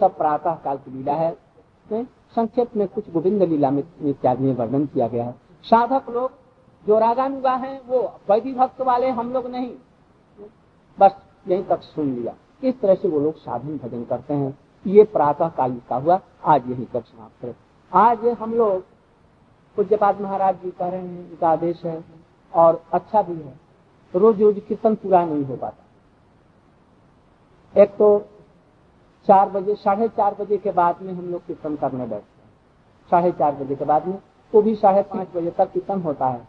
सब 0.00 0.16
प्रातः 0.16 0.54
काल 0.54 0.76
की 0.76 0.90
लीला 0.90 1.12
है 1.12 1.30
इसमें 1.32 2.04
संक्षेप 2.36 2.76
में 2.76 2.86
कुछ 2.88 3.10
गोविंद 3.12 3.42
लीला 3.42 3.70
में 3.70 3.82
इत्यादि 4.02 4.44
में 4.44 4.54
वर्णन 4.56 4.86
किया 4.86 5.08
गया 5.08 5.24
है। 5.24 5.34
साधक 5.64 6.10
लोग, 6.10 6.30
जो 6.86 6.98
रागानुगा 6.98 7.54
हैं, 7.54 7.80
वो 7.86 8.00
वैधि 8.30 8.52
भक्त 8.54 8.80
वाले 8.80 9.08
हम 9.10 9.32
लोग 9.32 9.46
नहीं। 9.46 9.72
बस 10.98 11.16
यहीं 11.48 11.64
तक 11.64 11.82
सुन 11.84 12.14
लिया। 12.14 12.34
इस 12.62 12.80
तरह 12.80 12.94
से 12.94 13.08
वो 13.08 13.20
लोग 13.20 13.36
साधन 13.36 13.76
भजन 13.78 14.04
करते 14.04 14.34
हैं। 14.34 14.58
ये 14.86 15.04
प्रातः 15.04 15.48
काल 15.48 15.80
का 15.88 15.96
हुआ। 15.96 16.20
आज 16.44 16.70
यही 16.70 16.84
तक 16.84 17.04
समाप्त 17.06 17.44
है। 17.44 17.54
आज 17.92 18.26
हम 18.40 18.54
लोग 18.54 18.84
पूज्यपाद 19.76 20.20
महाराज 20.20 20.54
जी 20.54 20.70
कह 20.70 20.88
रहे 20.88 21.00
हैं 21.00 21.30
उनका 21.30 21.48
आदेश 21.48 21.84
है, 21.84 22.04
और 22.52 22.82
अच्छा 22.92 23.22
भी 23.22 23.34
है। 23.34 23.58
रोज 24.14 24.40
रोज 24.42 24.60
कीर्तन 24.68 24.94
पूरा 24.94 25.24
नहीं 25.24 25.44
हो 25.44 25.56
पाता। 25.56 25.84
एक 27.74 27.90
तो 27.90 28.18
चार 29.28 29.48
बजे, 29.50 29.74
साढ़े 29.74 30.08
चार 30.08 30.34
बजे 30.34 30.58
के 30.58 30.70
बाद 30.72 31.02
में 31.02 31.12
हम 31.12 31.30
लोग 31.32 31.46
कीर्तन 31.46 31.76
करने 31.76 32.06
बैठते 32.06 32.42
हैं। 32.42 32.50
साढ़े 33.10 33.32
चार 33.32 33.54
बजे 33.54 33.74
के 33.76 33.84
बाद 33.84 34.06
में 34.06 34.18
वो 34.52 34.62
भी 34.62 34.74
साढ़े 34.76 35.02
पाँच 35.04 35.28
बजे 35.34 35.50
तक 35.50 35.72
कीर्तन 35.72 36.00
होता 36.02 36.26
है। 36.26 36.46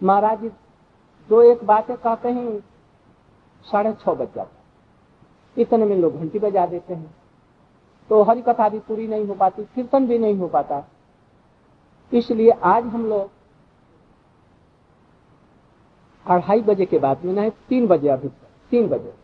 महाराज 0.00 0.40
जी 0.40 0.48
दो 1.30 1.42
एक 1.42 1.64
बातें 1.64 1.96
कहते 1.96 2.28
हैं, 2.28 2.58
साढ़े 3.66 3.92
छह 3.94 4.12
बज 4.12 4.34
जाता 4.34 4.50
इतने 5.56 5.84
में 5.84 5.96
लोग 5.96 6.18
घंटी 6.18 6.38
बजा 6.38 6.66
देते 6.66 6.94
हैं। 6.94 7.14
तो 8.10 8.22
हरी 8.22 8.42
कथा 8.42 8.68
भी 8.68 8.78
पूरी 8.78 9.06
नहीं 9.08 9.26
हो 9.26 9.34
पाती, 9.34 9.62
कीर्तन 9.64 10.06
भी 10.06 10.18
नहीं 10.18 10.36
हो 10.36 10.48
पाता। 10.48 10.84
इसलिए 12.12 12.50
आज 12.50 12.84
हम 12.86 13.06
लोग 13.06 13.30
अढ़ाई 16.26 16.60
बजे 16.62 16.86
के 16.86 16.98
बाद 16.98 17.24
में 17.24 17.32
नहीं, 17.32 17.50
तीन 17.68 17.86
बजे 17.86 18.08
अभी 18.08 18.28
तीन 18.72 18.88
बजे 18.88 19.14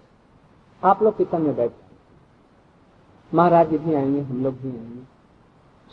आप 0.82 1.02
लोग 1.02 1.16
कीर्तन 1.16 1.42
में 1.42 1.54
बैठ 1.56 1.70
महाराज 3.34 3.70
जी 3.70 3.78
भी 3.78 3.94
आएँगे, 3.94 4.20
हम 4.20 4.42
लोग 4.44 4.54
भी 4.54 4.70
आएँगे। 4.70 5.02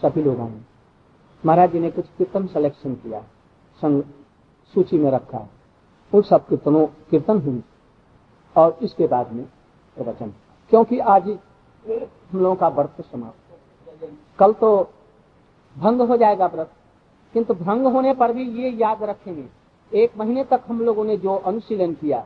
सभी 0.02 0.24
लोग 0.24 0.40
आएँगे। 0.40 0.62
महाराज 1.44 1.72
जी 1.72 1.80
ने 1.80 1.92
कुछ 1.92 2.06
कीर्तन 2.18 2.48
सिलेक्शन 2.48 2.94
किया, 2.94 3.20
संग 3.82 4.04
सूची 4.74 4.98
में 4.98 5.10
रखा। 5.12 5.48
उन 6.14 6.22
सब 6.22 6.48
कीर्तनों, 6.48 6.86
कीर्तन 7.10 7.42
हुई 7.42 7.64
और 8.56 8.78
इसके 8.82 9.08
बाद 9.08 9.32
में 9.32 9.46
वचन। 9.98 10.34
क्योंकि 10.72 11.00
आज 11.00 11.30
हम 11.30 12.40
लोगों 12.40 12.56
का 12.56 12.68
व्रत 12.70 13.02
समाप्त 13.02 14.10
कल 14.40 14.54
तो 14.54 14.90
भंग 15.76 16.02
हो 16.02 16.18
जाएगा 16.18 16.46
व्रत। 16.46 16.72
किंतु 17.34 17.54
भंग 17.54 17.86
होने 17.86 18.14
पर 18.14 18.34
भी 18.34 18.44
ये 18.54 18.70
याद 18.72 19.04
रखेंगे। 19.04 19.46
एक 19.92 20.18
महीने 20.18 20.44
तक 20.44 20.62
हम 20.68 20.82
लोगों 20.82 21.04
ने 21.06 21.18
जो 21.18 21.36
अनुशीलन 21.36 21.94
किया, 21.94 22.26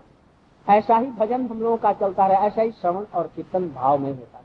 ऐसा 0.68 0.98
ही 0.98 1.08
भजन 1.12 1.46
हम 1.46 1.62
लोगों 1.62 1.78
का 1.78 1.94
चलता 1.94 2.28
रहा, 2.28 2.40
ऐसा 2.40 2.62
ही 2.62 2.72
श्रवण 2.72 3.06
और 3.16 3.28
कीर्तन 3.36 3.70
भाव 3.70 3.98
में 3.98 4.10
होता 4.10 4.38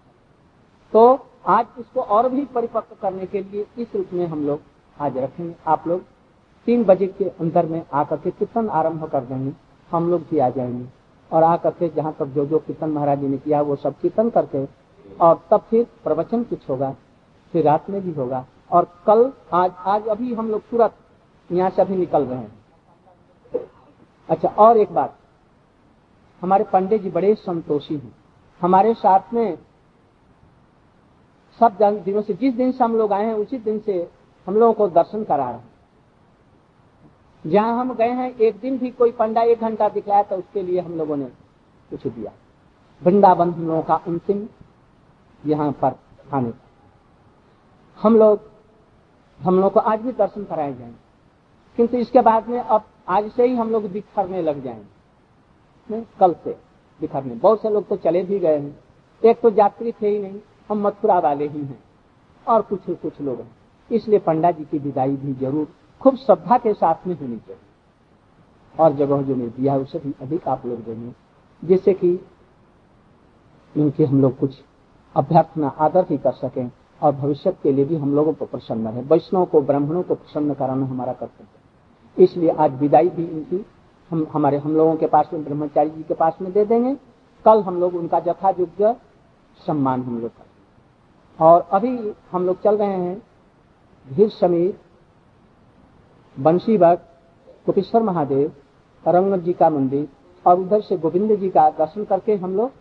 तो 0.92 1.26
आज 1.46 1.66
इसको 1.78 2.00
और 2.00 2.28
भी 2.28 2.44
परिपक्व 2.44 2.96
करने 3.02 3.26
के 3.26 3.42
लिए 3.42 3.66
इस 3.78 3.94
रूप 3.94 4.06
में 4.12 4.26
हम 4.26 4.46
लोग 4.46 4.60
आज 5.00 5.18
रखेंगे। 5.18 5.54
आप 5.66 5.86
लोग 5.88 6.02
तीन 6.66 6.84
बजे 6.84 7.06
के 7.06 7.24
अंदर 7.24 7.66
में 7.66 7.82
आकर 7.92 8.16
के 8.16 8.30
कीर्तन 8.30 8.68
आरंभ 8.68 9.04
कर 9.04 9.20
देंगे। 9.20 9.52
हम 9.90 10.10
लोग 10.10 10.20
भी 10.20 10.38
आ 10.38 10.48
जाएँगे। 10.50 10.86
और 11.32 11.42
आकर 11.42 11.70
के 11.70 11.88
जहाँ 11.88 12.12
तक 12.18 12.26
जो 12.26 12.46
जो 12.46 12.58
कीर्तन 12.58 12.90
महाराज 12.90 13.20
जी 13.20 13.28
ने 13.28 13.38
किया, 13.38 13.60
वो 13.62 13.76
सब 13.76 13.98
कीर्तन 13.98 14.30
करके 14.30 14.64
और 15.20 15.40
तब 15.50 15.60
फिर 15.60 15.86
प्रवचन 16.04 16.42
कुछ 16.44 16.68
होगा, 16.70 16.94
फिर 17.52 17.64
रात 17.64 17.90
में 17.90 18.00
भी 18.02 18.12
होगा। 18.12 18.44
और 18.72 18.88
कल, 19.06 19.32
आज 19.52 19.72
आज 19.78 20.06
अभी 20.06 20.34
हम 20.34 20.50
लोग 20.50 20.62
तुरंत 20.70 20.94
यहाँ 21.52 21.70
से 21.70 21.82
अभी 21.82 21.96
निकल 21.96 22.22
रहे 22.22 22.38
हैं। 22.38 22.58
अच्छा 24.28 24.48
और 24.48 24.76
एक 24.76 24.92
बात। 24.92 25.16
हमारे 26.42 26.64
पंडित 26.64 27.02
जी 27.02 27.10
बड़े 27.10 27.34
संतोषी 27.34 27.94
हैं। 27.94 28.14
हमारे 28.60 28.94
साथ 28.94 29.34
में 29.34 29.58
सब 31.60 31.76
दिनों 32.04 32.22
से, 32.22 32.34
जिस 32.34 32.54
दिन 32.54 32.72
से 32.72 32.84
हम 32.84 32.96
लोग 32.96 33.12
आए 33.12 33.24
हैं, 33.24 33.34
उसी 33.34 33.58
दिन 33.58 33.78
से 33.78 34.10
हम 34.46 34.54
लोगों 34.54 34.72
को 34.72 34.88
दर्शन 34.88 35.24
करा 35.24 35.44
रहे 35.44 35.58
हैं। 35.58 35.70
जहाँ 37.46 37.78
हम 37.80 37.94
गए 37.94 38.08
हैं, 38.08 38.34
एक 38.34 38.58
दिन 38.60 38.78
भी 38.78 38.90
कोई 38.90 39.12
पंडा 39.12 39.42
एक 39.42 39.60
घंटा 39.60 39.88
दिखलाया 39.88 40.22
तो 40.22 40.36
उसके 40.36 40.62
लिए 40.62 40.80
हम 40.80 40.98
लोगों 40.98 41.16
ने 41.16 41.24
कुछ 41.90 42.06
दिया। 42.06 42.32
वृंदावन 43.02 43.50
हम 43.50 43.66
लोगों 43.66 43.82
का 43.82 43.94
अंतिम 43.94 44.48
यहाँ 45.46 45.72
पर 45.72 45.98
आने 46.32 46.50
का। 46.50 46.64
हम 47.98 48.16
लोग 48.16 48.40
हम 49.40 49.60
लोग 49.60 49.72
को 49.72 49.80
आज 49.80 50.00
भी 50.00 50.12
दर्शन 50.12 50.44
कराए 50.44 50.74
जाएँगे। 50.74 50.96
किंतु 51.76 51.96
इसके 51.96 52.20
बाद 52.20 52.48
में 52.48 52.60
अब 52.60 52.84
आज 53.08 53.30
से 53.32 53.46
ही 53.46 53.54
हम 53.56 53.70
लोग 53.70 53.90
बिखरने 53.90 54.42
लग 54.42 54.62
जाएँगे। 54.64 56.04
कल 56.20 56.34
से 56.44 56.56
बिखरने। 57.00 57.34
बहुत 57.34 57.62
से 57.62 57.70
लोग 57.70 57.88
तो 57.88 57.96
चले 57.96 58.22
भी 58.22 58.38
गए 58.38 58.58
हैं। 58.58 58.78
एक 59.24 59.40
तो 59.40 59.50
यात्री 59.50 59.92
थे 59.92 60.08
ही 60.08 60.18
नहीं। 60.18 60.40
हम 60.70 60.86
मथुरा 60.86 61.18
वाले 61.18 61.46
ही 61.48 61.60
हैं 61.60 61.78
और 62.46 62.62
कुछ 62.62 62.90
कुछ 62.92 63.20
लोग 63.20 63.40
हैं। 63.40 63.56
इसलिए 63.90 64.18
पंडा 64.18 64.50
जी 64.50 64.64
की 64.64 64.78
विदाई 64.78 65.16
भी 65.16 65.32
ज़रूर 65.36 65.68
खूब 66.00 66.16
श्रद्धा 66.16 66.58
के 66.58 66.72
साथ 66.74 67.06
में 67.06 67.14
होनी 67.14 67.36
चाहिए। 67.36 67.66
और 68.74 68.92
जगह 68.96 69.22
जो 69.22 69.36
मैं 69.36 69.48
दिया 69.50 69.72
है 69.72 69.80
उससे 69.80 69.98
भी 69.98 70.14
अधिक 70.22 70.48
आप 70.48 70.66
लोग 70.66 70.84
देंगे 70.84 71.12
जिससे 71.62 71.94
कि 71.94 72.08
इनके 73.74 74.04
हम 74.04 74.20
लोग 74.22 74.38
कुछ 74.38 74.58
अभ्यर्थना 75.14 75.68
आदर 75.78 76.06
ही 76.10 76.18
कर 76.18 76.32
सकें 76.34 76.70
और 77.02 77.12
भविष्य 77.12 77.52
के 77.62 77.72
लिए 77.72 77.84
भी 77.84 77.96
हम 77.96 78.14
लोगों 78.14 78.32
को 78.32 78.44
प्रसन्न 78.44 78.88
रहे। 78.88 79.02
वैष्णव 79.02 79.44
को, 79.44 79.60
ब्राह्मणों 79.62 80.02
को 80.02 80.14
प्रसन्न 80.14 80.54
कराना 80.54 80.86
हमारा 80.86 81.12
कर्तव्य 81.12 81.46
है। 81.46 82.24
इसलिए 82.24 82.50
आज 82.50 82.78
विदाई 82.80 83.08
भी 83.08 83.24
इनकी 83.24 83.64
हम, 84.10 84.26
हमारे, 84.32 84.58
हम 84.58 84.76
लोगों 84.76 84.94
के 84.96 85.06
पास 85.06 85.30
में, 85.32 85.44
ब्रह्मचारी 85.44 85.90
जी 85.90 86.02
के 86.02 86.14
पास 86.14 86.38
में 86.40 86.52
दे 86.52 86.64
देंगे। 86.64 86.94
कल 87.44 87.62
हम 87.62 87.80
लोग 87.80 87.94
उनका 87.94 88.18
यथा 88.18 88.50
योग्य 88.50 88.94
सम्मान 89.60 90.02
हम 90.02 90.18
लोग 90.20 90.30
करेंगे 90.30 90.47
और 91.38 91.66
अभी 91.72 91.96
हम 92.32 92.46
लोग 92.46 92.62
चल 92.62 92.76
रहे 92.76 92.96
हैं 92.96 93.18
धीर 94.06 94.28
समीर 94.30 94.78
बंशी 96.36 96.76
भक्त 96.78 97.04
कुपेश्वर 97.66 98.02
महादेव 98.02 98.52
रंगनाथ 99.04 99.38
जी 99.38 99.52
का 99.52 99.70
मंदिर 99.70 100.08
और 100.44 100.60
उधर 100.60 100.80
से 100.80 100.96
गोविंद 100.96 101.36
जी 101.40 101.48
का 101.50 101.68
दर्शन 101.78 102.04
करके 102.04 102.34
हम 102.36 102.56
लोग 102.56 102.72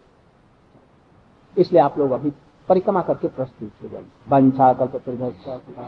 इसलिए 1.57 1.81
आप 1.81 1.97
लोग 1.97 2.11
अभी 2.11 2.31
परिक्रमा 2.69 3.01
करके 3.01 3.27
प्रस्तुत 3.27 3.71
हो 3.83 3.89
जाए 3.89 4.03
वंशा 4.29 4.73
कल्प 4.73 4.95